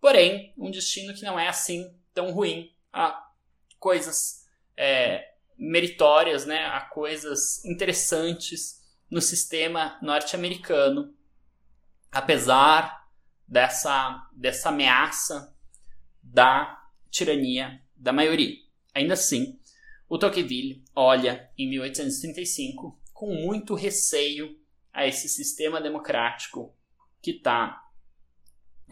[0.00, 2.74] porém um destino que não é assim tão ruim.
[2.92, 3.30] Há
[3.78, 11.14] coisas é, meritórias, né, há coisas interessantes no sistema norte-americano,
[12.10, 13.06] apesar
[13.46, 15.54] dessa, dessa ameaça
[16.22, 18.54] da tirania da maioria.
[18.94, 19.58] Ainda assim,
[20.06, 24.60] o Tocqueville olha em 1835 com muito receio
[24.92, 26.76] a esse sistema democrático
[27.22, 27.82] que está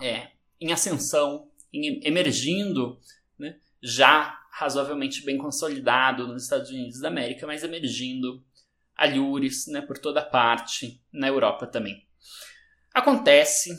[0.01, 2.99] é, em ascensão, em, emergindo,
[3.39, 8.43] né, já razoavelmente bem consolidado nos Estados Unidos da América, mas emergindo
[8.97, 12.07] alhures né, por toda parte, na Europa também.
[12.95, 13.71] Acontece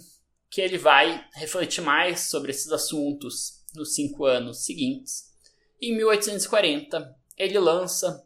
[0.50, 5.33] que ele vai refletir mais sobre esses assuntos nos cinco anos seguintes.
[5.81, 8.25] Em 1840, ele lança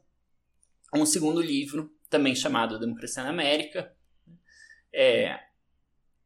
[0.94, 3.94] um segundo livro, também chamado Democracia na América.
[4.94, 5.40] É,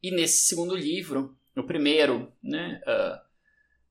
[0.02, 3.32] e nesse segundo livro, o primeiro né, uh,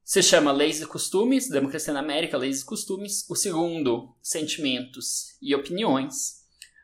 [0.05, 3.29] se chama Leis e Costumes, Democracia na América, Leis e Costumes.
[3.29, 6.41] O segundo, Sentimentos e Opiniões.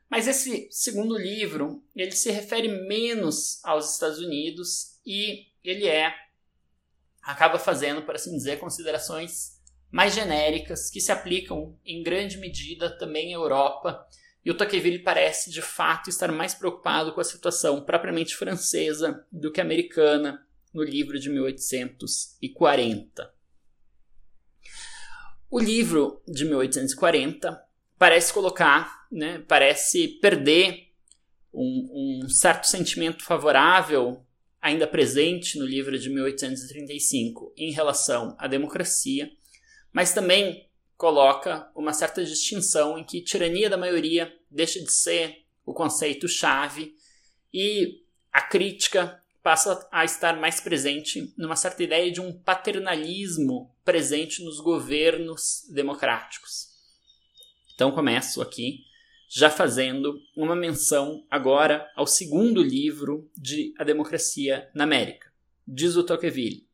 [0.09, 6.15] Mas esse segundo livro, ele se refere menos aos Estados Unidos e ele é
[7.27, 9.57] acaba fazendo, por assim dizer, considerações
[9.91, 14.07] mais genéricas que se aplicam em grande medida também à Europa.
[14.45, 19.51] E o Tocqueville parece de fato estar mais preocupado com a situação propriamente francesa do
[19.51, 23.35] que americana no livro de 1840.
[25.51, 27.61] O livro de 1840
[27.99, 30.93] parece colocar, né, parece perder
[31.53, 34.26] um, um certo sentimento favorável
[34.67, 39.31] ainda presente no livro de 1835 em relação à democracia,
[39.93, 45.73] mas também coloca uma certa distinção em que tirania da maioria deixa de ser o
[45.73, 46.97] conceito-chave
[47.55, 48.03] e
[48.33, 54.59] a crítica passa a estar mais presente numa certa ideia de um paternalismo presente nos
[54.59, 56.71] governos democráticos.
[57.73, 58.81] Então começo aqui
[59.29, 65.33] já fazendo uma menção agora ao segundo livro de A Democracia na América.
[65.67, 66.67] Diz o Tocqueville: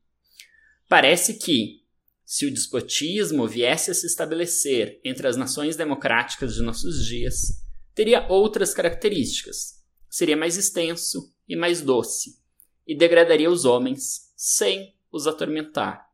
[0.89, 1.83] Parece que,
[2.25, 8.27] se o despotismo viesse a se estabelecer entre as nações democráticas de nossos dias, teria
[8.29, 9.83] outras características.
[10.09, 12.39] Seria mais extenso e mais doce,
[12.87, 16.07] e degradaria os homens sem os atormentar.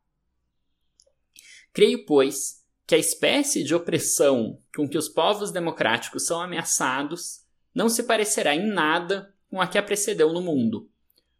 [1.73, 2.58] Creio, pois,
[2.89, 8.55] que a espécie de opressão com que os povos democráticos são ameaçados não se parecerá
[8.55, 10.89] em nada com a que a precedeu no mundo.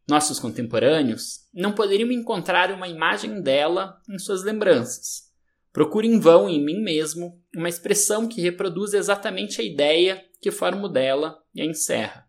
[0.08, 5.32] Nossos contemporâneos não poderiam encontrar uma imagem dela em suas lembranças.
[5.74, 10.88] Procuro em vão em mim mesmo uma expressão que reproduz exatamente a ideia que formo
[10.88, 12.28] dela e a encerra.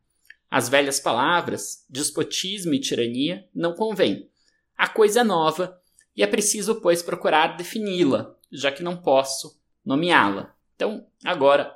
[0.50, 4.30] As velhas palavras, despotismo e tirania, não convêm.
[4.78, 5.78] A coisa é nova
[6.16, 10.54] e é preciso, pois, procurar defini-la, já que não posso nomeá-la.
[10.74, 11.74] Então, agora,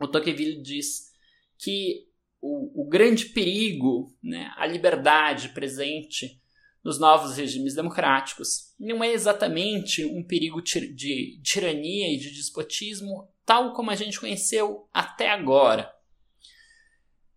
[0.00, 1.12] o Tocqueville diz
[1.56, 2.08] que
[2.40, 6.40] o, o grande perigo, né, a liberdade presente
[6.84, 13.72] nos novos regimes democráticos não é exatamente um perigo de tirania e de despotismo tal
[13.72, 15.92] como a gente conheceu até agora.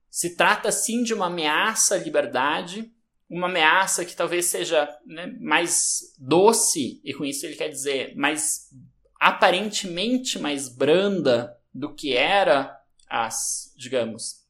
[0.10, 2.94] Se trata sim de uma ameaça à liberdade,
[3.32, 8.70] uma ameaça que talvez seja né, mais doce, e com isso ele quer dizer mais
[9.18, 12.78] aparentemente mais branda do que era
[13.10, 14.42] as, digamos,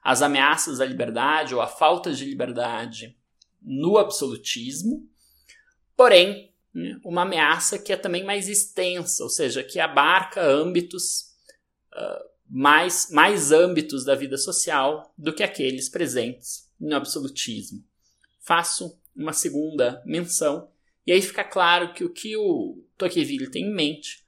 [0.00, 3.18] as ameaças à liberdade ou a falta de liberdade
[3.60, 5.04] no absolutismo,
[5.96, 11.32] porém, né, uma ameaça que é também mais extensa, ou seja, que abarca âmbitos,
[11.92, 17.84] uh, mais, mais âmbitos da vida social do que aqueles presentes no absolutismo.
[18.40, 20.70] Faço uma segunda menção,
[21.06, 24.24] e aí fica claro que o que o Tocqueville tem em mente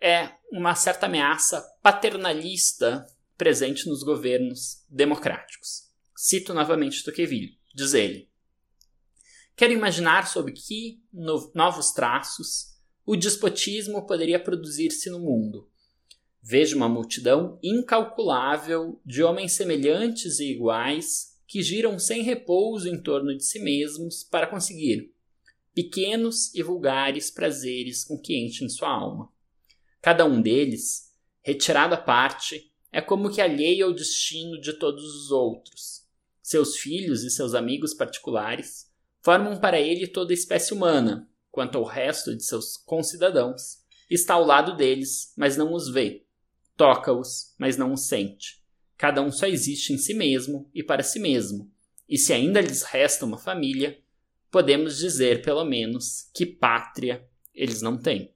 [0.00, 5.90] é uma certa ameaça paternalista presente nos governos democráticos.
[6.14, 7.58] Cito novamente Tocqueville.
[7.74, 8.30] Diz ele:
[9.56, 12.74] Quero imaginar sob que no novos traços
[13.06, 15.70] o despotismo poderia produzir-se no mundo.
[16.42, 23.36] Vejo uma multidão incalculável de homens semelhantes e iguais que giram sem repouso em torno
[23.36, 25.12] de si mesmos para conseguir
[25.74, 29.28] pequenos e vulgares prazeres com que enchem sua alma.
[30.00, 35.30] Cada um deles, retirado à parte, é como que alheio ao destino de todos os
[35.32, 36.04] outros.
[36.40, 38.88] Seus filhos e seus amigos particulares
[39.20, 43.78] formam para ele toda a espécie humana, quanto ao resto de seus concidadãos,
[44.08, 46.26] está ao lado deles, mas não os vê,
[46.76, 48.62] toca-os, mas não os sente.
[48.96, 51.70] Cada um só existe em si mesmo e para si mesmo,
[52.08, 53.98] e se ainda lhes resta uma família,
[54.50, 58.32] podemos dizer, pelo menos, que pátria eles não têm.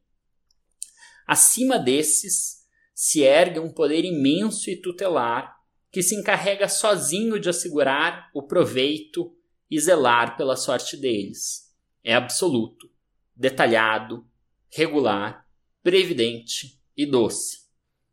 [1.26, 5.56] Acima desses, se ergue um poder imenso e tutelar
[5.90, 9.34] que se encarrega sozinho de assegurar o proveito
[9.70, 11.72] e zelar pela sorte deles.
[12.02, 12.90] É absoluto,
[13.36, 14.26] detalhado,
[14.70, 15.46] regular,
[15.82, 17.67] previdente e doce.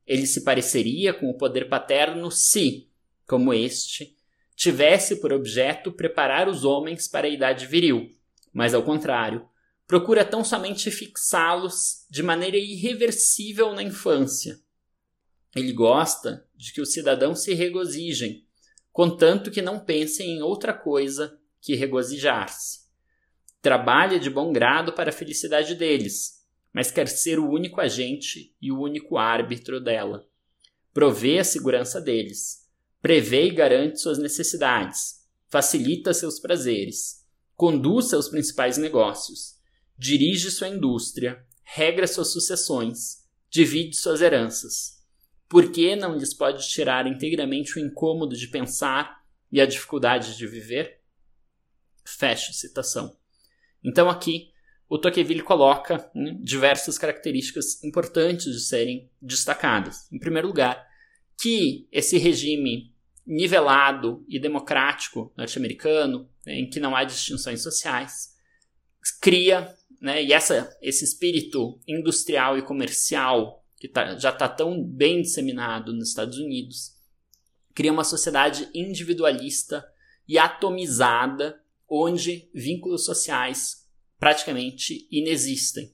[0.06, 2.90] Ele se pareceria com o poder paterno se,
[3.28, 4.16] como este,
[4.56, 8.10] tivesse por objeto preparar os homens para a idade viril,
[8.54, 9.48] mas ao contrário,
[9.88, 14.60] procura tão somente fixá-los de maneira irreversível na infância,
[15.56, 18.46] ele gosta de que os cidadãos se regozijem,
[18.92, 22.82] contanto que não pensem em outra coisa que regozijar-se.
[23.62, 26.45] Trabalha de bom grado para a felicidade deles,
[26.76, 30.28] mas quer ser o único agente e o único árbitro dela.
[30.94, 32.68] Provê a segurança deles,
[33.02, 39.56] prevê e garante suas necessidades, facilita seus prazeres, conduz seus principais negócios,
[39.98, 45.02] dirige sua indústria, regra suas sucessões, divide suas heranças.
[45.48, 50.46] Por que não lhes pode tirar inteiramente o incômodo de pensar e a dificuldade de
[50.46, 51.00] viver?
[52.06, 53.16] Fecha citação.
[53.82, 54.54] Então aqui
[54.96, 60.10] o Tocqueville coloca né, diversas características importantes de serem destacadas.
[60.10, 60.88] Em primeiro lugar,
[61.38, 62.94] que esse regime
[63.28, 68.36] nivelado e democrático norte-americano, né, em que não há distinções sociais,
[69.22, 75.22] cria, né, e essa, esse espírito industrial e comercial que tá, já está tão bem
[75.22, 76.96] disseminado nos Estados Unidos,
[77.74, 79.86] cria uma sociedade individualista
[80.26, 83.85] e atomizada, onde vínculos sociais
[84.20, 85.94] praticamente inexistem.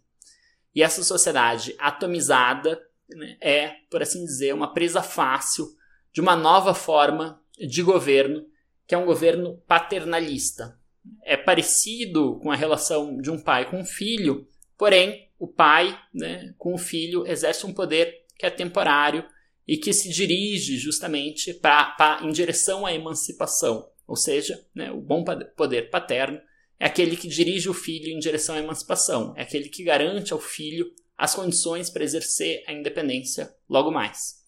[0.73, 2.81] E essa sociedade atomizada
[3.15, 5.67] né, é, por assim dizer, uma presa fácil
[6.13, 8.45] de uma nova forma de governo,
[8.87, 10.79] que é um governo paternalista.
[11.23, 14.47] É parecido com a relação de um pai com um filho,
[14.77, 19.25] porém o pai, né, com o filho, exerce um poder que é temporário
[19.67, 23.89] e que se dirige justamente pra, pra, em direção à emancipação.
[24.07, 25.23] Ou seja, né, o bom
[25.55, 26.39] poder paterno
[26.81, 30.39] é aquele que dirige o filho em direção à emancipação, é aquele que garante ao
[30.39, 34.43] filho as condições para exercer a independência logo mais.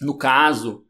[0.00, 0.86] No caso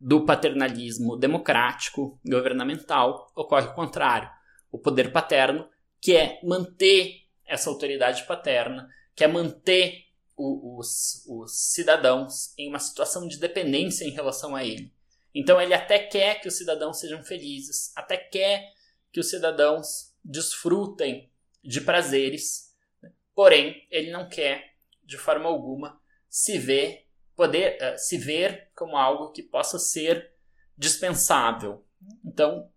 [0.00, 4.28] do paternalismo democrático governamental, ocorre o contrário.
[4.72, 5.68] O poder paterno
[6.00, 10.02] quer manter essa autoridade paterna, quer manter
[10.36, 14.92] o, os, os cidadãos em uma situação de dependência em relação a ele.
[15.32, 18.76] Então ele até quer que os cidadãos sejam felizes, até quer
[19.12, 21.32] que os cidadãos desfrutem
[21.64, 23.10] de prazeres, né?
[23.34, 29.32] porém ele não quer de forma alguma se ver poder uh, se ver como algo
[29.32, 30.34] que possa ser
[30.76, 31.86] dispensável.
[32.24, 32.70] Então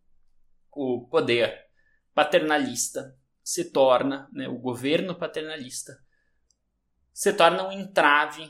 [0.71, 1.67] o poder
[2.13, 6.01] paternalista se torna, né, o governo paternalista
[7.11, 8.49] se torna um entrave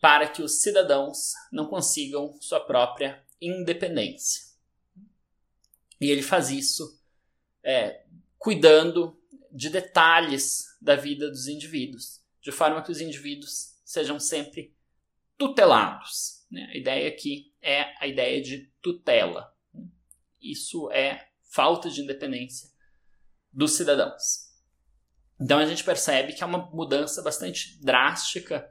[0.00, 4.42] para que os cidadãos não consigam sua própria independência.
[6.00, 7.00] E ele faz isso
[7.62, 8.04] é,
[8.44, 9.18] cuidando
[9.50, 14.76] de detalhes da vida dos indivíduos, de forma que os indivíduos sejam sempre
[15.38, 16.44] tutelados.
[16.50, 16.68] Né?
[16.70, 19.50] A ideia aqui é a ideia de tutela.
[20.42, 22.68] Isso é falta de independência
[23.50, 24.52] dos cidadãos.
[25.40, 28.70] Então a gente percebe que é uma mudança bastante drástica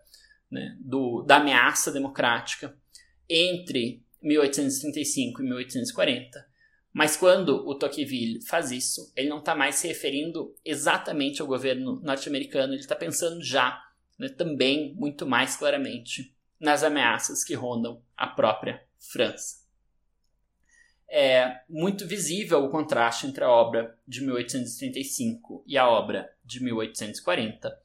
[0.51, 2.79] né, do, da ameaça democrática
[3.27, 6.52] entre 1835 e 1840.
[6.93, 11.99] Mas quando o Tocqueville faz isso, ele não está mais se referindo exatamente ao governo
[12.01, 13.83] norte-americano, ele está pensando já,
[14.17, 19.63] né, também muito mais claramente, nas ameaças que rondam a própria França.
[21.09, 27.75] É muito visível o contraste entre a obra de 1835 e a obra de 1840,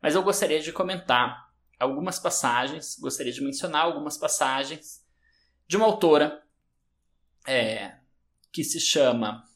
[0.00, 1.48] mas eu gostaria de comentar
[1.78, 5.04] algumas passagens, gostaria de mencionar algumas passagens
[5.66, 6.42] de uma autora
[7.46, 7.97] é,
[8.58, 9.48] que se chama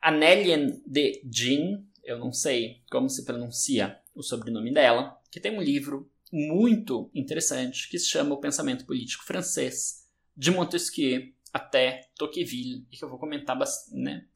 [0.00, 5.60] Annelien de Jean, eu não sei como se pronuncia o sobrenome dela, que tem um
[5.60, 12.96] livro muito interessante que se chama O Pensamento Político Francês, de Montesquieu até Tocqueville, e
[12.96, 13.58] que eu vou comentar
[13.90, 14.28] né,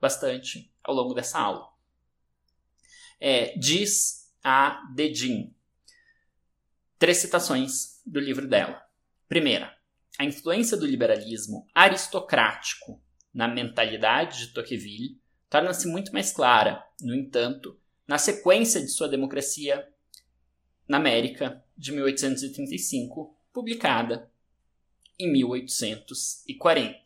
[0.00, 1.66] bastante ao longo dessa aula.
[3.18, 5.52] É, diz a Dedin
[7.00, 8.80] três citações do livro dela.
[9.28, 9.76] Primeira,
[10.18, 13.00] a influência do liberalismo aristocrático
[13.32, 19.88] na mentalidade de Tocqueville torna-se muito mais clara, no entanto, na sequência de sua democracia
[20.86, 24.30] na América de 1835, publicada
[25.18, 27.00] em 1840.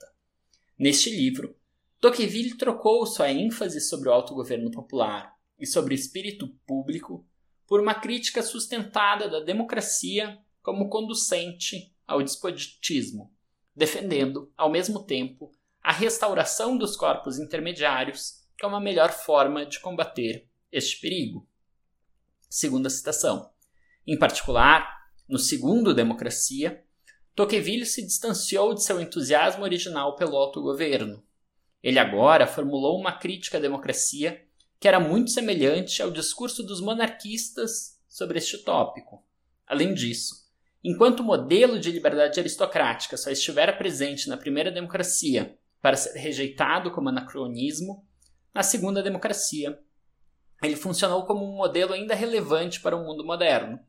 [0.79, 1.57] Neste livro,
[2.01, 7.27] Tocqueville trocou sua ênfase sobre o autogoverno popular e sobre o espírito público
[7.67, 13.35] por uma crítica sustentada da democracia como conducente ao despotismo,
[13.75, 15.53] defendendo, ao mesmo tempo,
[15.83, 21.49] a restauração dos corpos intermediários como a melhor forma de combater este perigo.
[22.49, 23.51] Segunda citação.
[24.07, 24.97] Em particular,
[25.29, 26.85] no segundo Democracia,
[27.35, 31.23] Tocqueville se distanciou de seu entusiasmo original pelo autogoverno.
[31.83, 34.47] Ele agora formulou uma crítica à democracia
[34.79, 39.25] que era muito semelhante ao discurso dos monarquistas sobre este tópico.
[39.67, 40.46] Além disso,
[40.89, 46.93] Enquanto o modelo de liberdade aristocrática só estiver presente na primeira democracia para ser rejeitado
[46.93, 48.07] como anacronismo,
[48.55, 49.77] na segunda democracia
[50.63, 53.81] ele funcionou como um modelo ainda relevante para o mundo moderno.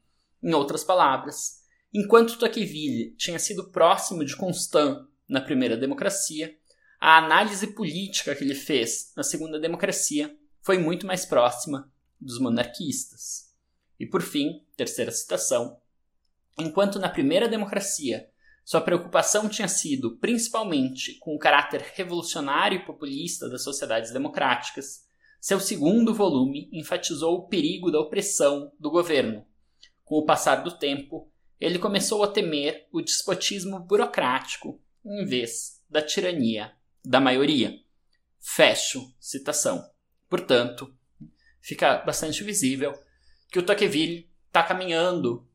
[0.42, 1.60] Em outras palavras,
[1.94, 6.58] enquanto Tocqueville tinha sido próximo de Constant na primeira democracia,
[7.00, 13.54] a análise política que ele fez na segunda democracia foi muito mais próxima dos monarquistas.
[14.00, 15.80] E por fim, terceira citação,
[16.58, 18.28] Enquanto na primeira democracia
[18.66, 25.08] sua preocupação tinha sido principalmente com o caráter revolucionário e populista das sociedades democráticas,
[25.40, 29.46] seu segundo volume enfatizou o perigo da opressão do governo.
[30.04, 36.02] Com o passar do tempo, ele começou a temer o despotismo burocrático em vez da
[36.02, 36.74] tirania
[37.06, 37.74] da maioria.
[38.40, 39.90] Fecho citação.
[40.28, 40.94] Portanto,
[41.62, 42.94] fica bastante visível
[43.50, 45.48] que o Tocqueville está caminhando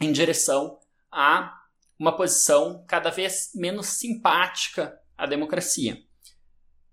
[0.00, 0.78] em direção
[1.10, 1.52] a
[1.98, 6.02] uma posição cada vez menos simpática à democracia.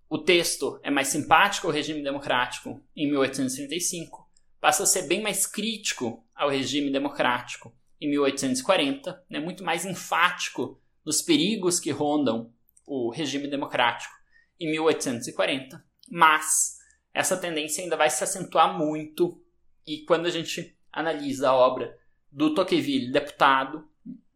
[0.09, 4.29] O texto é mais simpático ao regime democrático em 1835,
[4.61, 10.79] passa a ser bem mais crítico ao regime democrático em 1840, né, muito mais enfático
[11.05, 12.53] nos perigos que rondam
[12.85, 14.13] o regime democrático
[14.59, 16.77] em 1840, mas
[17.13, 19.41] essa tendência ainda vai se acentuar muito
[19.85, 21.97] e quando a gente analisa a obra
[22.34, 23.88] do Tocqueville, deputado,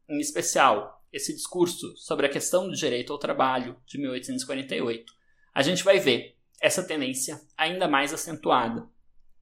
[0.07, 5.11] em especial esse discurso sobre a questão do direito ao trabalho de 1848,
[5.53, 8.87] a gente vai ver essa tendência ainda mais acentuada.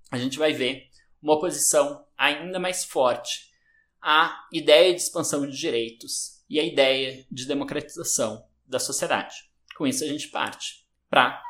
[0.09, 0.87] A gente vai ver
[1.21, 3.51] uma oposição ainda mais forte
[4.01, 9.35] à ideia de expansão de direitos e à ideia de democratização da sociedade.
[9.75, 11.41] Com isso, a gente parte para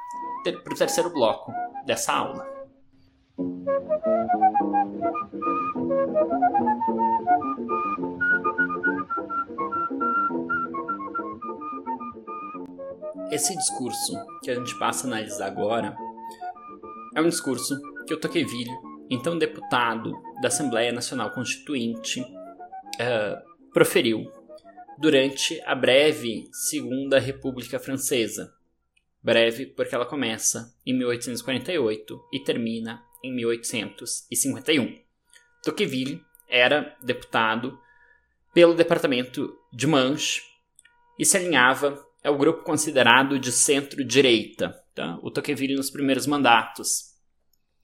[0.48, 1.52] o terceiro bloco
[1.86, 2.56] dessa aula.
[13.32, 15.96] Esse discurso que a gente passa a analisar agora
[17.16, 17.76] é um discurso
[18.08, 18.72] que o Tocqueville,
[19.10, 24.32] então deputado da Assembleia Nacional Constituinte, uh, proferiu
[24.98, 28.54] durante a breve Segunda República Francesa.
[29.22, 35.05] Breve porque ela começa em 1848 e termina em 1851.
[35.66, 37.80] Tocqueville era deputado
[38.54, 40.44] pelo departamento de Manche
[41.18, 44.80] e se alinhava ao grupo considerado de centro-direita.
[44.94, 45.18] Tá?
[45.24, 47.16] O Tocqueville, nos primeiros mandatos,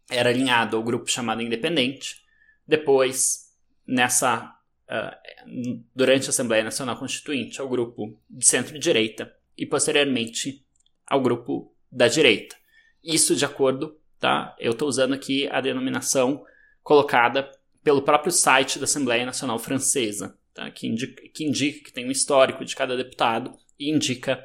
[0.10, 2.22] era alinhado ao grupo chamado Independente.
[2.68, 3.52] Depois,
[3.86, 4.56] nessa
[4.88, 10.64] uh, durante a Assembleia Nacional Constituinte, ao grupo de centro-direita e, posteriormente,
[11.08, 12.56] ao grupo da direita.
[13.04, 14.56] Isso de acordo, tá?
[14.60, 16.46] Eu estou usando aqui a denominação
[16.84, 17.52] colocada
[17.84, 20.70] pelo próprio site da Assembleia Nacional Francesa, tá?
[20.70, 24.44] que, indica, que indica que tem um histórico de cada deputado e indica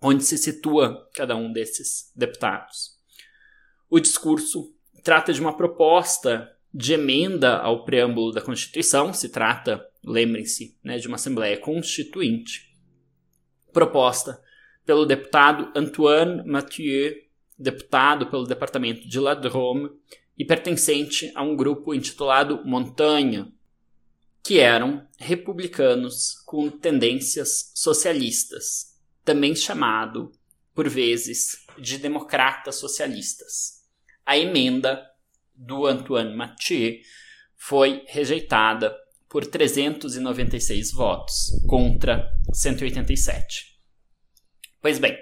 [0.00, 2.98] onde se situa cada um desses deputados.
[3.88, 10.78] O discurso trata de uma proposta de emenda ao preâmbulo da Constituição, se trata, lembrem-se,
[10.82, 12.74] né, de uma Assembleia Constituinte,
[13.72, 14.40] proposta
[14.86, 17.14] pelo deputado Antoine Mathieu,
[17.58, 19.90] deputado pelo departamento de La Drôme,
[20.40, 23.52] e pertencente a um grupo intitulado Montanha,
[24.42, 30.32] que eram republicanos com tendências socialistas, também chamado,
[30.74, 33.82] por vezes, de democratas socialistas.
[34.24, 35.06] A emenda
[35.54, 37.00] do Antoine Mathieu
[37.54, 38.96] foi rejeitada
[39.28, 43.78] por 396 votos contra 187.
[44.80, 45.18] Pois bem,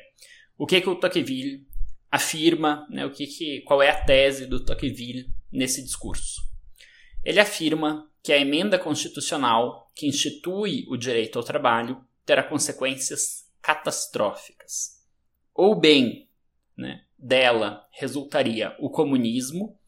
[0.56, 1.66] o que, que o Tocqueville
[2.10, 6.42] afirma, né, o que que, qual é a tese do Tocqueville nesse discurso.
[7.24, 15.04] Ele afirma que a emenda constitucional que institui o direito ao trabalho terá consequências catastróficas.
[15.54, 16.28] Ou bem,
[16.76, 19.78] né, dela resultaria o comunismo,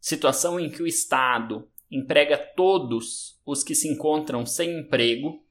[0.00, 5.44] situação em que o Estado emprega todos os que se encontram sem emprego,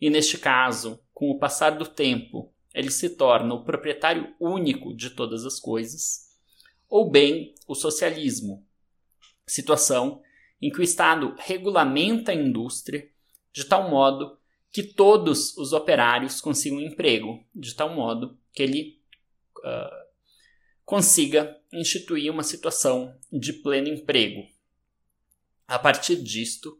[0.00, 5.10] e neste caso, com o passar do tempo, ele se torna o proprietário único de
[5.10, 6.36] todas as coisas,
[6.88, 8.66] ou bem o socialismo,
[9.46, 10.20] situação
[10.60, 13.08] em que o Estado regulamenta a indústria
[13.52, 14.38] de tal modo
[14.72, 19.00] que todos os operários consigam emprego, de tal modo que ele
[19.58, 20.04] uh,
[20.84, 24.48] consiga instituir uma situação de pleno emprego.
[25.68, 26.76] A partir disto,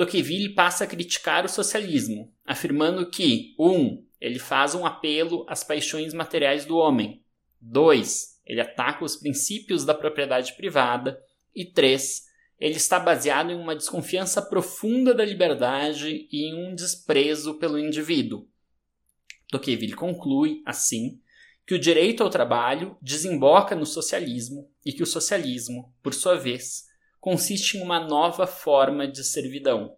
[0.00, 6.14] Tocqueville passa a criticar o socialismo, afirmando que, um, ele faz um apelo às paixões
[6.14, 7.22] materiais do homem.
[7.60, 8.40] 2.
[8.46, 11.22] Ele ataca os princípios da propriedade privada.
[11.54, 12.22] E 3.
[12.58, 18.48] Ele está baseado em uma desconfiança profunda da liberdade e em um desprezo pelo indivíduo.
[19.50, 21.20] Tocqueville conclui, assim,
[21.66, 26.88] que o direito ao trabalho desemboca no socialismo e que o socialismo, por sua vez,
[27.20, 29.96] consiste em uma nova forma de servidão.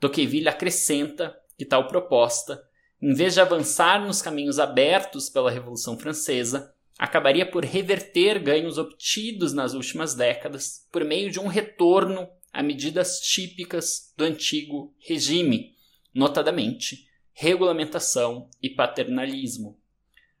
[0.00, 2.68] Tocqueville acrescenta que tal proposta
[3.00, 9.52] em vez de avançar nos caminhos abertos pela Revolução Francesa, acabaria por reverter ganhos obtidos
[9.52, 15.76] nas últimas décadas por meio de um retorno a medidas típicas do antigo regime,
[16.12, 19.78] notadamente regulamentação e paternalismo.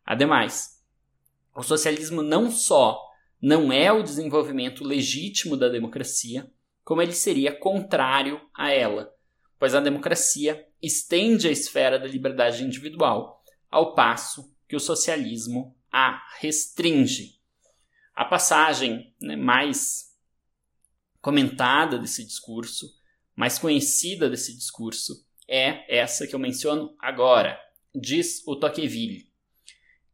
[0.04, 0.82] Ademais,
[1.54, 3.07] o socialismo não só
[3.40, 6.50] não é o desenvolvimento legítimo da democracia,
[6.84, 9.12] como ele seria contrário a ela,
[9.58, 16.20] pois a democracia estende a esfera da liberdade individual, ao passo que o socialismo a
[16.38, 17.38] restringe.
[18.14, 20.08] A passagem né, mais
[21.20, 22.86] comentada desse discurso,
[23.34, 27.58] mais conhecida desse discurso, é essa que eu menciono agora.
[27.94, 29.27] Diz o Tocqueville.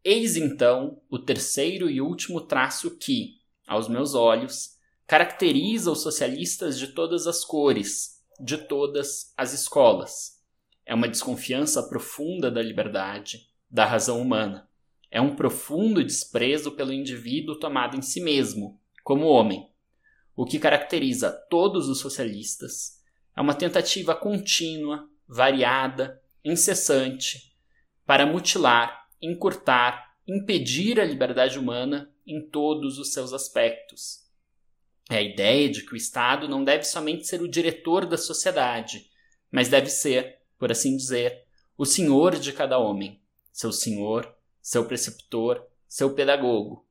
[0.05, 4.77] Eis então o terceiro e último traço que, aos meus olhos,
[5.07, 10.43] caracteriza os socialistas de todas as cores, de todas as escolas.
[10.85, 14.69] É uma desconfiança profunda da liberdade, da razão humana.
[15.11, 19.71] É um profundo desprezo pelo indivíduo tomado em si mesmo, como homem.
[20.37, 23.01] O que caracteriza todos os socialistas
[23.35, 27.57] é uma tentativa contínua, variada, incessante,
[28.05, 34.25] para mutilar, encurtar, impedir a liberdade humana em todos os seus aspectos.
[35.11, 39.11] É a ideia de que o Estado não deve somente ser o diretor da sociedade,
[39.51, 41.45] mas deve ser, por assim dizer,
[41.77, 43.21] o senhor de cada homem,
[43.53, 46.89] seu senhor, seu preceptor, seu pedagogo,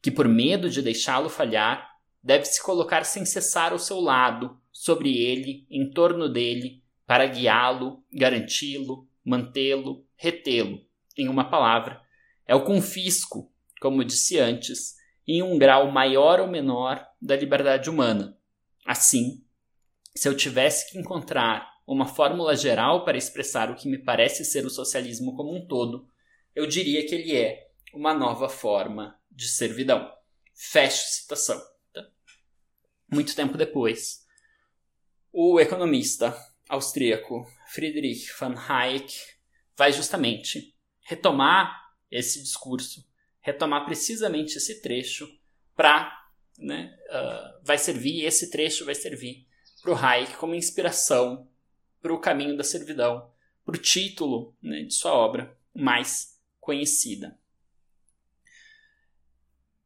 [0.00, 1.90] que por medo de deixá-lo falhar,
[2.22, 8.04] deve se colocar sem cessar ao seu lado, sobre ele, em torno dele, para guiá-lo,
[8.12, 10.80] garanti-lo, mantê-lo, retê-lo.
[11.20, 12.00] Em uma palavra,
[12.46, 14.96] é o confisco, como disse antes,
[15.28, 18.38] em um grau maior ou menor da liberdade humana.
[18.86, 19.44] Assim,
[20.16, 24.64] se eu tivesse que encontrar uma fórmula geral para expressar o que me parece ser
[24.64, 26.08] o socialismo como um todo,
[26.54, 30.10] eu diria que ele é uma nova forma de servidão.
[30.54, 31.60] Fecho citação.
[31.92, 32.08] Tá?
[33.12, 34.26] Muito tempo depois,
[35.30, 36.34] o economista
[36.66, 39.14] austríaco Friedrich von Hayek
[39.76, 43.06] vai justamente retomar esse discurso,
[43.40, 45.28] retomar precisamente esse trecho
[45.74, 46.26] para,
[46.58, 49.46] né, uh, vai servir, esse trecho vai servir
[49.82, 51.48] para o Hayek como inspiração
[52.02, 53.30] para o caminho da servidão,
[53.64, 57.38] para o título né, de sua obra mais conhecida.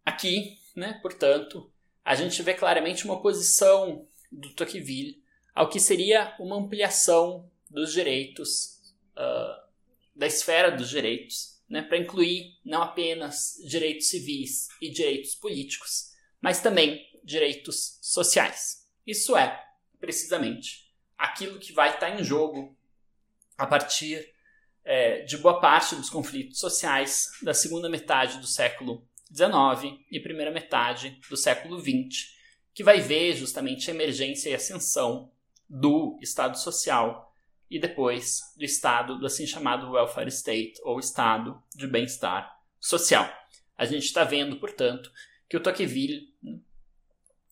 [0.05, 1.73] Aqui, né, portanto,
[2.05, 5.23] a gente vê claramente uma oposição do Tocqueville
[5.55, 9.64] ao que seria uma ampliação dos direitos, uh,
[10.15, 16.61] da esfera dos direitos, né, para incluir não apenas direitos civis e direitos políticos, mas
[16.61, 18.87] também direitos sociais.
[19.07, 19.63] Isso é,
[19.99, 22.77] precisamente, aquilo que vai estar em jogo
[23.57, 24.33] a partir
[24.85, 30.51] é, de boa parte dos conflitos sociais da segunda metade do século XIX e primeira
[30.51, 32.35] metade do século XX,
[32.75, 35.33] que vai ver justamente a emergência e ascensão
[35.69, 37.34] do Estado Social
[37.75, 43.29] e depois do Estado do assim chamado Welfare State, ou Estado de Bem-Estar Social.
[43.77, 45.11] A gente está vendo, portanto,
[45.49, 46.33] que o Tocqueville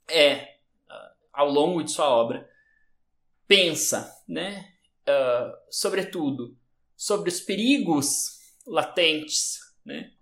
[0.09, 0.59] é,
[0.89, 2.49] ah, ao longo de sua obra,
[3.49, 4.73] pensa, né,
[5.09, 6.57] uh, sobretudo,
[6.97, 10.13] sobre os perigos latentes, né,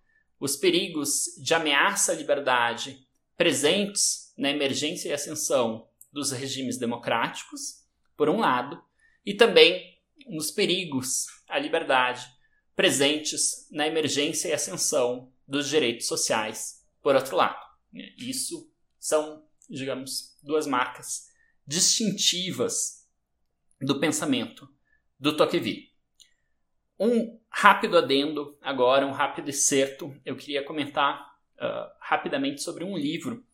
[0.40, 7.84] os perigos de ameaça à liberdade presentes na emergência e ascensão dos regimes democráticos,
[8.16, 8.82] por um lado,
[9.24, 9.89] e também
[10.30, 12.26] nos perigos à liberdade
[12.74, 17.60] presentes na emergência e ascensão dos direitos sociais, por outro lado.
[18.16, 21.28] Isso são, digamos, duas marcas
[21.66, 23.06] distintivas
[23.80, 24.68] do pensamento
[25.18, 25.90] do Tocqueville.
[26.98, 33.44] Um rápido adendo agora, um rápido excerto, eu queria comentar uh, rapidamente sobre um livro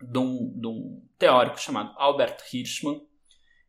[0.00, 3.06] de um, de um teórico chamado Albert Hirschman,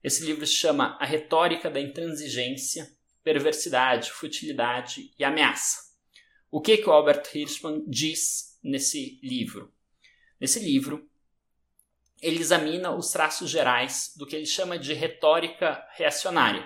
[0.08, 2.90] esse livro se chama A Retórica da Intransigência,
[3.24, 5.80] Perversidade, Futilidade e Ameaça.
[6.50, 9.70] O que, que o Albert Hirschman diz nesse livro?
[10.40, 11.06] Nesse livro,
[12.22, 16.66] ele examina os traços gerais do que ele chama de retórica reacionária.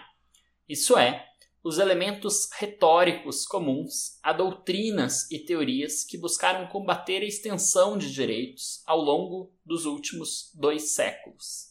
[0.70, 1.28] Isso é,
[1.64, 8.84] os elementos retóricos comuns a doutrinas e teorias que buscaram combater a extensão de direitos
[8.86, 11.71] ao longo dos últimos dois séculos.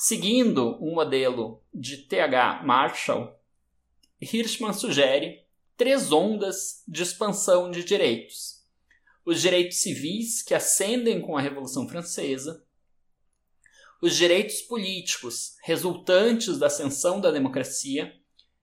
[0.00, 3.36] Seguindo um modelo de TH Marshall,
[4.22, 5.44] Hirschman sugere
[5.76, 8.64] três ondas de expansão de direitos:
[9.26, 12.64] os direitos civis, que ascendem com a Revolução Francesa,
[14.00, 18.14] os direitos políticos, resultantes da ascensão da democracia,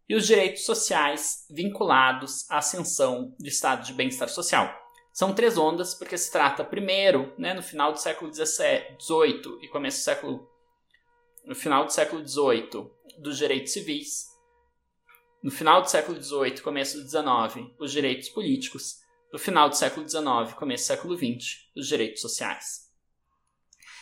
[0.07, 4.73] e os direitos sociais, vinculados à ascensão do estado de bem-estar social.
[5.11, 9.97] São três ondas, porque se trata, primeiro, né, no final do século XVIII e começo
[9.97, 10.54] do século
[11.45, 12.89] no final do século XVIII,
[13.19, 14.27] dos direitos civis,
[15.41, 20.07] no final do século XVIII, começo do XIX, os direitos políticos, no final do século
[20.07, 22.85] XIX, começo do século XX, os direitos sociais.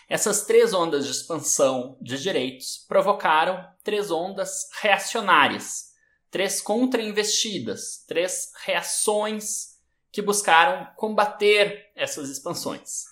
[0.08, 5.94] Essas três ondas de expansão de direitos provocaram três ondas reacionárias,
[6.32, 9.80] três contra-investidas, três reações
[10.12, 13.06] que buscaram combater essas expansões.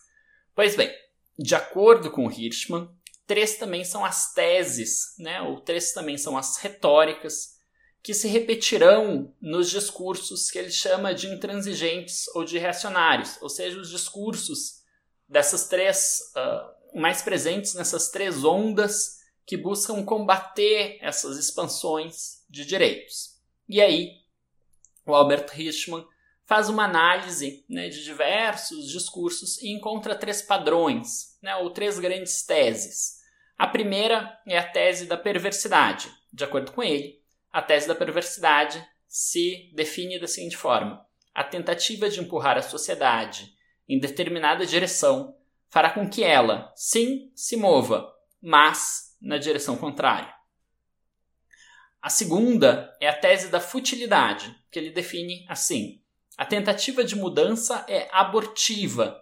[0.55, 0.93] Pois bem,
[1.37, 2.89] de acordo com Hirschman,
[3.31, 5.41] Três também são as teses, né?
[5.41, 7.55] ou três também são as retóricas
[8.03, 13.79] que se repetirão nos discursos que ele chama de intransigentes ou de reacionários, ou seja,
[13.79, 14.81] os discursos
[15.29, 23.39] dessas três, uh, mais presentes nessas três ondas que buscam combater essas expansões de direitos.
[23.69, 24.09] E aí,
[25.05, 26.05] o Albert Hirschman
[26.45, 32.43] faz uma análise né, de diversos discursos e encontra três padrões, né, ou três grandes
[32.43, 33.20] teses.
[33.61, 36.11] A primeira é a tese da perversidade.
[36.33, 37.21] De acordo com ele,
[37.53, 43.53] a tese da perversidade se define da seguinte forma: a tentativa de empurrar a sociedade
[43.87, 45.37] em determinada direção
[45.69, 50.33] fará com que ela, sim, se mova, mas na direção contrária.
[52.01, 56.01] A segunda é a tese da futilidade, que ele define assim:
[56.35, 59.21] a tentativa de mudança é abortiva,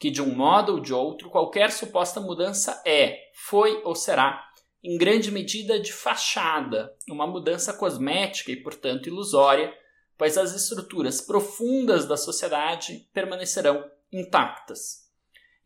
[0.00, 4.42] que de um modo ou de outro qualquer suposta mudança é, foi ou será,
[4.82, 9.70] em grande medida de fachada, uma mudança cosmética e, portanto, ilusória,
[10.16, 15.10] pois as estruturas profundas da sociedade permanecerão intactas.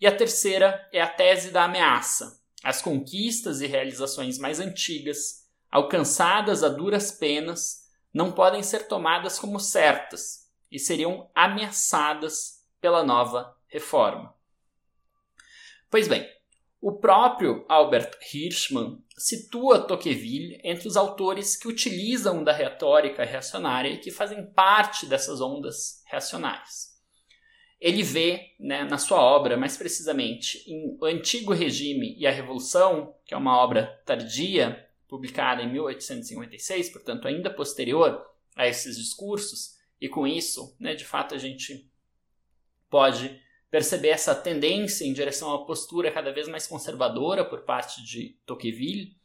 [0.01, 2.43] E a terceira é a tese da ameaça.
[2.65, 9.61] As conquistas e realizações mais antigas, alcançadas a duras penas, não podem ser tomadas como
[9.61, 14.33] certas e seriam ameaçadas pela nova reforma.
[15.91, 16.25] Pois bem,
[16.81, 23.99] o próprio Albert Hirschman situa Tocqueville entre os autores que utilizam da retórica reacionária e
[23.99, 26.95] que fazem parte dessas ondas reacionárias.
[27.81, 33.15] Ele vê, né, na sua obra, mais precisamente, em O Antigo Regime e a Revolução,
[33.27, 40.09] que é uma obra tardia, publicada em 1856, portanto ainda posterior a esses discursos, e
[40.09, 41.91] com isso, né, de fato, a gente
[42.89, 43.43] pode
[43.75, 49.17] perceber essa tendência em direção a postura cada vez mais conservadora por parte de Tocqueville.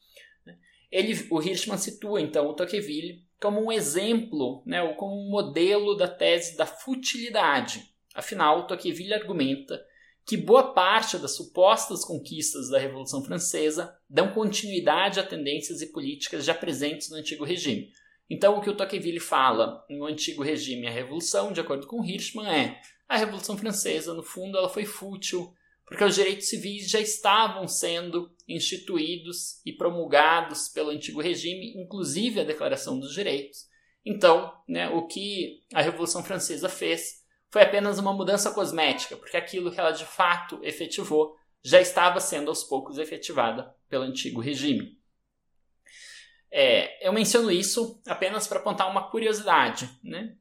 [0.44, 0.58] Né?
[0.92, 5.94] Ele, o Hirschman situa então o Tocqueville como um exemplo, né, ou como um modelo
[5.94, 7.94] da tese da futilidade.
[8.16, 9.86] Afinal, Tocqueville argumenta
[10.26, 16.44] que boa parte das supostas conquistas da Revolução Francesa dão continuidade a tendências e políticas
[16.44, 17.92] já presentes no antigo regime.
[18.28, 22.04] Então, o que o Tocqueville fala no antigo regime e a Revolução, de acordo com
[22.04, 25.52] Hirschman, é a Revolução Francesa, no fundo, ela foi fútil,
[25.84, 32.44] porque os direitos civis já estavam sendo instituídos e promulgados pelo antigo regime, inclusive a
[32.44, 33.68] Declaração dos Direitos.
[34.06, 39.72] Então, né, o que a Revolução Francesa fez foi apenas uma mudança cosmética, porque aquilo
[39.72, 45.00] que ela de fato efetivou já estava sendo aos poucos efetivada pelo antigo regime.
[46.52, 49.90] É, eu menciono isso apenas para apontar uma curiosidade.
[50.04, 50.36] Né?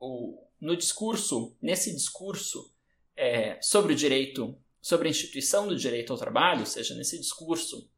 [0.00, 2.72] O, no discurso, nesse discurso
[3.16, 7.90] é, sobre o direito, sobre a instituição do direito ao trabalho, ou seja, nesse discurso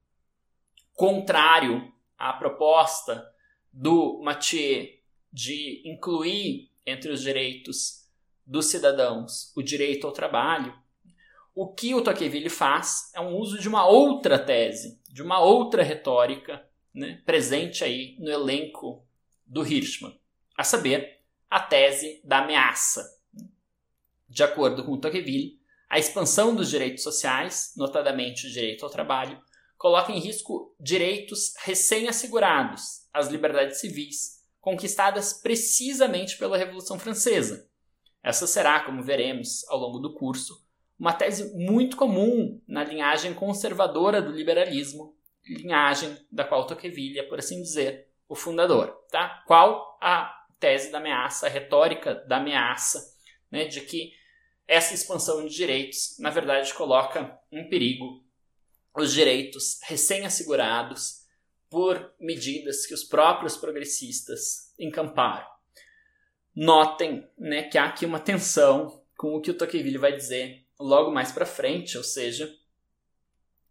[0.94, 3.26] contrário à proposta
[3.72, 4.88] do Mathieu
[5.32, 8.08] de incluir entre os direitos
[8.44, 10.76] dos cidadãos o direito ao trabalho,
[11.54, 15.82] o que o Tocqueville faz é um uso de uma outra tese, de uma outra
[15.82, 19.06] retórica né, presente aí no elenco
[19.46, 20.18] do Hirschman,
[20.56, 21.19] a saber,
[21.50, 23.04] a tese da ameaça.
[24.28, 29.42] De acordo com Tocqueville, a expansão dos direitos sociais, notadamente o direito ao trabalho,
[29.76, 37.68] coloca em risco direitos recém-assegurados, as liberdades civis, conquistadas precisamente pela Revolução Francesa.
[38.22, 40.64] Essa será, como veremos ao longo do curso,
[40.96, 47.38] uma tese muito comum na linhagem conservadora do liberalismo, linhagem da qual Tocqueville é, por
[47.38, 48.88] assim dizer, o fundador.
[49.10, 49.42] Tá?
[49.46, 53.16] Qual a tese da ameaça, a retórica da ameaça,
[53.50, 54.12] né, de que
[54.68, 58.24] essa expansão de direitos, na verdade, coloca em perigo
[58.94, 61.20] os direitos recém-assegurados
[61.68, 65.48] por medidas que os próprios progressistas encamparam.
[66.54, 71.10] Notem né, que há aqui uma tensão com o que o Tocqueville vai dizer logo
[71.10, 72.52] mais para frente, ou seja,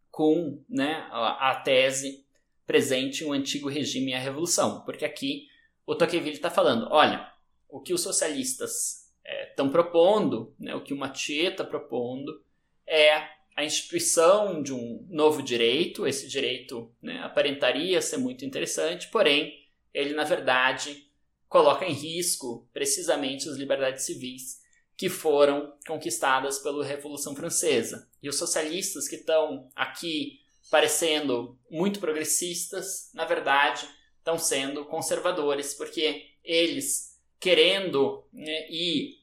[0.09, 2.25] com né, a, tese
[2.65, 5.47] presente em um antigo regime e a revolução, porque aqui
[5.89, 7.27] o Tocqueville está falando, olha,
[7.67, 9.11] o que os socialistas
[9.49, 12.43] estão é, propondo, né, o que o Mathieu está propondo,
[12.85, 16.05] é a instituição de um novo direito.
[16.05, 21.09] Esse direito né, aparentaria ser muito interessante, porém, ele, na verdade,
[21.47, 24.61] coloca em risco precisamente as liberdades civis
[24.95, 28.07] que foram conquistadas pela Revolução Francesa.
[28.21, 33.89] E os socialistas que estão aqui parecendo muito progressistas, na verdade,
[34.29, 39.19] estão sendo conservadores, porque eles, querendo né, ir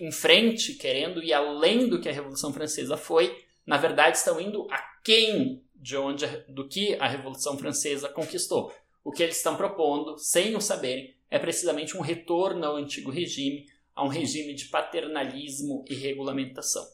[0.00, 4.68] em frente, querendo ir além do que a Revolução Francesa foi, na verdade estão indo
[4.70, 8.72] aquém de onde, do que a Revolução Francesa conquistou.
[9.02, 13.66] O que eles estão propondo, sem o saberem, é precisamente um retorno ao antigo regime,
[13.94, 16.86] a um regime de paternalismo e regulamentação.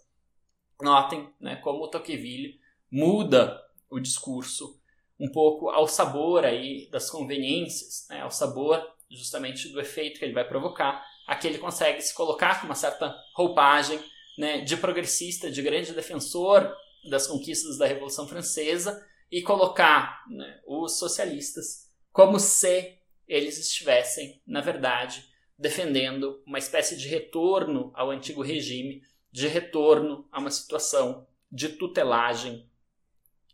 [0.80, 2.58] Notem né, como Tocqueville
[2.90, 4.80] muda o discurso
[5.18, 10.34] um pouco ao sabor aí das conveniências, né, ao sabor justamente do efeito que ele
[10.34, 11.04] vai provocar.
[11.26, 14.00] Aqui ele consegue se colocar com uma certa roupagem
[14.36, 16.74] né, de progressista, de grande defensor
[17.08, 24.60] das conquistas da Revolução Francesa e colocar né, os socialistas como se eles estivessem, na
[24.60, 25.24] verdade,
[25.58, 29.02] defendendo uma espécie de retorno ao antigo regime,
[29.32, 32.68] de retorno a uma situação de tutelagem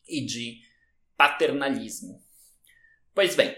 [0.08, 0.60] e de
[1.20, 2.18] paternalismo.
[3.14, 3.54] Pois bem,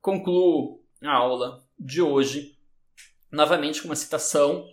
[0.00, 2.56] concluo a aula de hoje
[3.32, 4.64] novamente com uma citação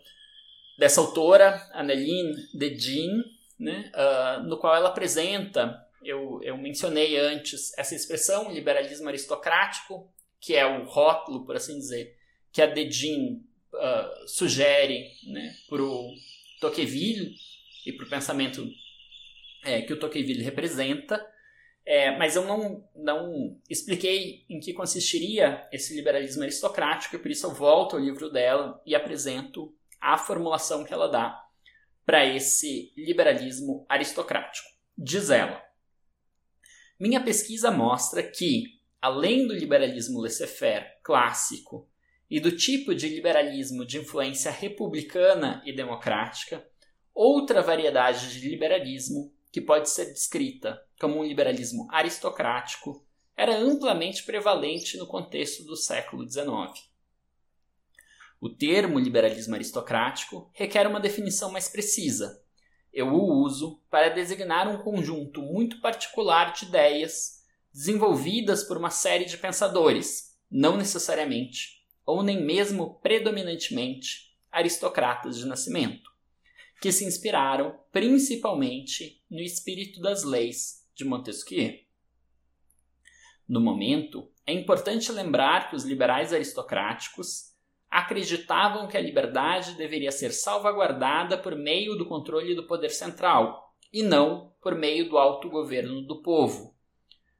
[0.78, 3.24] dessa autora, Anneline Dedin,
[3.60, 10.08] né, uh, no qual ela apresenta, eu, eu mencionei antes, essa expressão, liberalismo aristocrático,
[10.40, 12.16] que é o rótulo, por assim dizer,
[12.52, 13.44] que a Dedin
[13.74, 16.14] uh, sugere né, para o
[16.62, 17.34] Tocqueville
[17.84, 18.64] e para o pensamento
[19.64, 21.34] é, que o Tocqueville representa,
[21.86, 27.46] é, mas eu não, não expliquei em que consistiria esse liberalismo aristocrático, e por isso
[27.46, 29.72] eu volto ao livro dela e apresento
[30.02, 31.40] a formulação que ela dá
[32.04, 34.68] para esse liberalismo aristocrático.
[34.98, 35.62] Diz ela:
[37.00, 38.64] Minha pesquisa mostra que,
[39.00, 41.88] além do liberalismo laissez-faire clássico
[42.28, 46.68] e do tipo de liberalismo de influência republicana e democrática,
[47.14, 54.98] outra variedade de liberalismo que pode ser descrita como um liberalismo aristocrático, era amplamente prevalente
[54.98, 56.48] no contexto do século XIX.
[58.40, 62.44] O termo liberalismo aristocrático requer uma definição mais precisa.
[62.94, 67.44] Eu o uso para designar um conjunto muito particular de ideias
[67.74, 76.16] desenvolvidas por uma série de pensadores, não necessariamente, ou nem mesmo predominantemente, aristocratas de nascimento
[76.82, 81.74] que se inspiraram principalmente no espírito das leis de Montesquieu.
[83.48, 87.54] No momento, é importante lembrar que os liberais aristocráticos
[87.92, 94.02] acreditavam que a liberdade deveria ser salvaguardada por meio do controle do poder central e
[94.02, 96.76] não por meio do autogoverno do povo.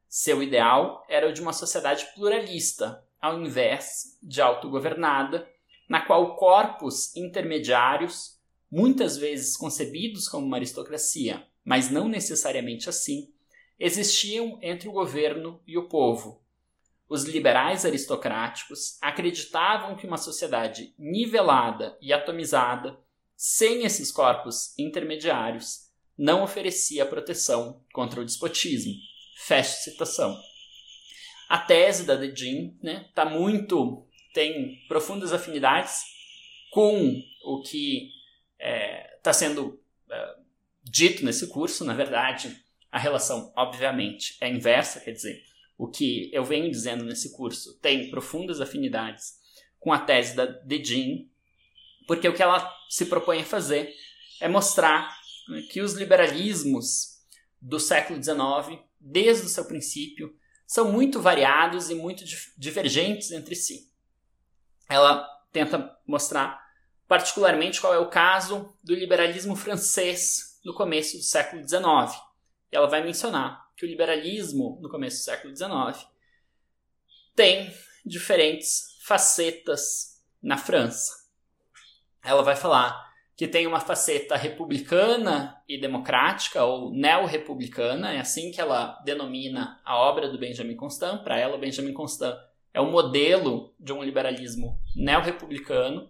[0.08, 5.48] Seu ideal era o de uma sociedade pluralista, ao invés de autogovernada,
[5.90, 8.40] na qual corpos intermediários
[8.72, 13.35] muitas vezes concebidos como uma aristocracia, mas não necessariamente assim,
[13.80, 16.44] existiam entre o governo e o povo.
[17.08, 23.00] Os liberais aristocráticos acreditavam que uma sociedade nivelada e atomizada,
[23.36, 28.94] sem esses corpos intermediários, não oferecia proteção contra o despotismo.
[29.38, 30.36] Fecha citação.
[31.48, 36.02] A tese da Dedin né, tá muito tem profundas afinidades
[36.72, 38.10] com o que
[38.58, 40.36] está é, tá sendo é,
[40.84, 42.65] dito nesse curso, na verdade,
[42.96, 45.44] a relação, obviamente, é inversa, quer dizer,
[45.78, 49.34] o que eu venho dizendo nesse curso tem profundas afinidades
[49.78, 51.30] com a tese da Dedin,
[52.08, 53.94] porque o que ela se propõe a fazer
[54.40, 55.14] é mostrar
[55.50, 57.22] né, que os liberalismos
[57.62, 60.34] do século XIX, desde o seu princípio,
[60.66, 62.24] são muito variados e muito
[62.58, 63.92] divergentes entre si.
[64.88, 66.66] Ela tenta mostrar
[67.10, 72.24] particularmente qual é o caso do liberalismo francês no começo do século XIX.
[72.72, 76.08] E ela vai mencionar que o liberalismo no começo do século XIX
[77.36, 77.72] tem
[78.06, 81.14] diferentes facetas na França.
[82.24, 83.06] Ela vai falar
[83.36, 89.98] que tem uma faceta republicana e democrática, ou neo-republicana, é assim que ela denomina a
[89.98, 91.22] obra do Benjamin Constant.
[91.22, 92.38] Para ela, o Benjamin Constant
[92.74, 96.10] é o modelo de um liberalismo neo-republicano,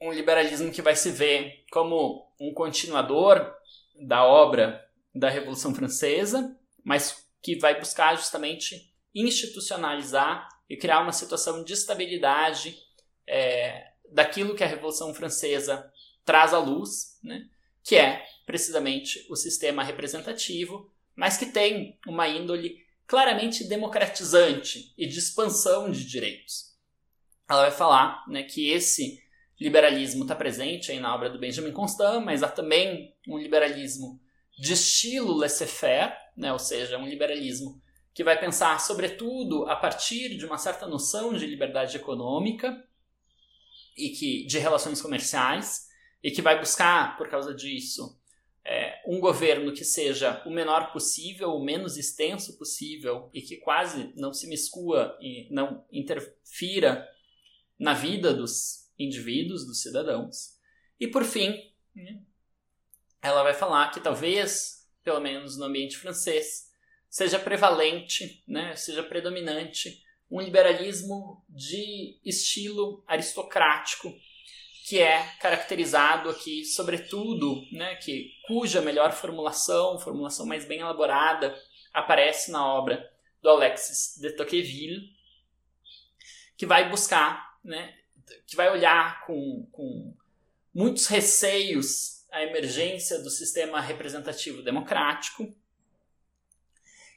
[0.00, 3.54] um liberalismo que vai se ver como um continuador
[4.00, 4.85] da obra
[5.18, 12.76] da Revolução Francesa, mas que vai buscar justamente institucionalizar e criar uma situação de estabilidade
[13.26, 15.90] é, daquilo que a Revolução Francesa
[16.24, 17.48] traz à luz, né?
[17.82, 25.18] que é precisamente o sistema representativo, mas que tem uma índole claramente democratizante e de
[25.18, 26.76] expansão de direitos.
[27.48, 29.22] Ela vai falar né, que esse
[29.58, 34.20] liberalismo está presente aí na obra do Benjamin Constant, mas há também um liberalismo
[34.56, 36.52] de estilo laissez-faire, né?
[36.52, 37.80] ou seja, um liberalismo
[38.14, 42.82] que vai pensar, sobretudo, a partir de uma certa noção de liberdade econômica
[43.96, 45.86] e que de relações comerciais,
[46.22, 48.18] e que vai buscar, por causa disso,
[48.64, 54.12] é, um governo que seja o menor possível, o menos extenso possível e que quase
[54.16, 57.06] não se miscua e não interfira
[57.78, 60.56] na vida dos indivíduos, dos cidadãos.
[60.98, 61.54] E por fim,
[61.94, 62.20] né,
[63.26, 66.70] ela vai falar que talvez, pelo menos no ambiente francês,
[67.08, 74.12] seja prevalente, né, seja predominante um liberalismo de estilo aristocrático,
[74.86, 81.56] que é caracterizado aqui, sobretudo, né, que cuja melhor formulação, formulação mais bem elaborada,
[81.92, 83.08] aparece na obra
[83.42, 85.10] do Alexis de Tocqueville,
[86.56, 87.94] que vai buscar né,
[88.46, 90.14] que vai olhar com, com
[90.72, 95.54] muitos receios à emergência do sistema representativo democrático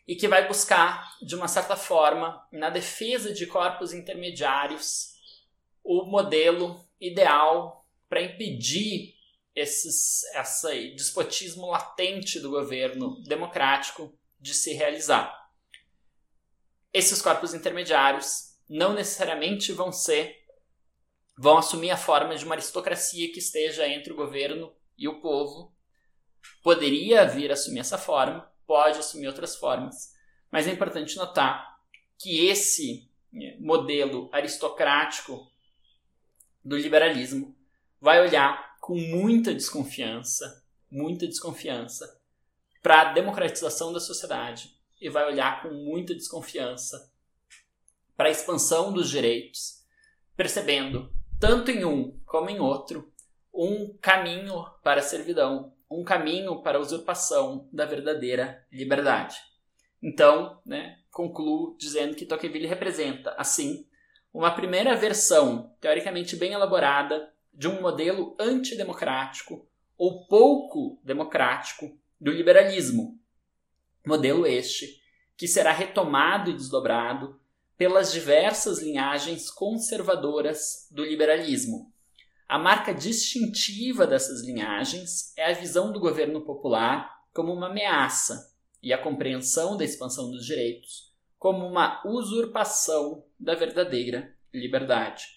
[0.08, 5.14] e que vai buscar, de uma certa forma, na defesa de corpos intermediários,
[5.84, 9.16] o modelo ideal para impedir
[9.56, 15.50] esses, esse despotismo latente do governo democrático de se realizar.
[16.92, 20.40] Esses corpos intermediários não necessariamente vão ser
[21.42, 25.74] vão assumir a forma de uma aristocracia que esteja entre o governo e o povo.
[26.62, 30.14] Poderia vir assumir essa forma, pode assumir outras formas,
[30.52, 31.80] mas é importante notar
[32.18, 35.50] que esse né, modelo aristocrático
[36.64, 37.56] do liberalismo
[38.00, 42.20] vai olhar com muita desconfiança, muita desconfiança
[42.82, 47.12] para a democratização da sociedade e vai olhar com muita desconfiança
[48.16, 49.82] para a expansão dos direitos,
[50.36, 53.12] percebendo, tanto em um como em outro,
[53.54, 59.38] um caminho para a servidão, um caminho para a usurpação da verdadeira liberdade.
[60.02, 63.86] Então, né, concluo dizendo que Tocqueville representa, assim,
[64.34, 73.20] uma primeira versão, teoricamente bem elaborada, de um modelo antidemocrático ou pouco democrático do liberalismo.
[74.06, 75.02] Modelo este
[75.36, 77.40] que será retomado e desdobrado
[77.78, 81.94] pelas diversas linhagens conservadoras do liberalismo.
[82.50, 88.92] A marca distintiva dessas linhagens é a visão do governo popular como uma ameaça e
[88.92, 95.28] a compreensão da expansão dos direitos como uma usurpação da verdadeira liberdade.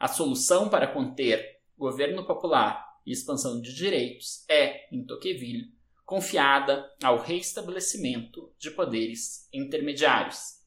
[0.00, 5.74] A solução para conter governo popular e expansão de direitos é, em Tocqueville,
[6.06, 10.62] confiada ao reestabelecimento de poderes intermediários.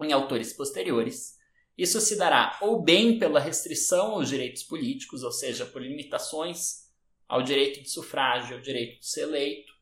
[0.00, 1.33] Em autores posteriores,
[1.76, 6.84] isso se dará ou bem pela restrição aos direitos políticos, ou seja, por limitações
[7.28, 9.72] ao direito de sufrágio, ao direito de ser eleito,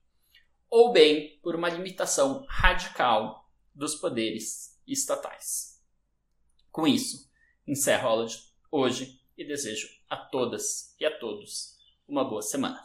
[0.71, 5.83] ou bem por uma limitação radical dos poderes estatais.
[6.71, 7.31] Com isso,
[7.67, 8.39] encerro a aula de
[8.71, 11.77] hoje e desejo a todas e a todos
[12.09, 12.83] uma boa semana.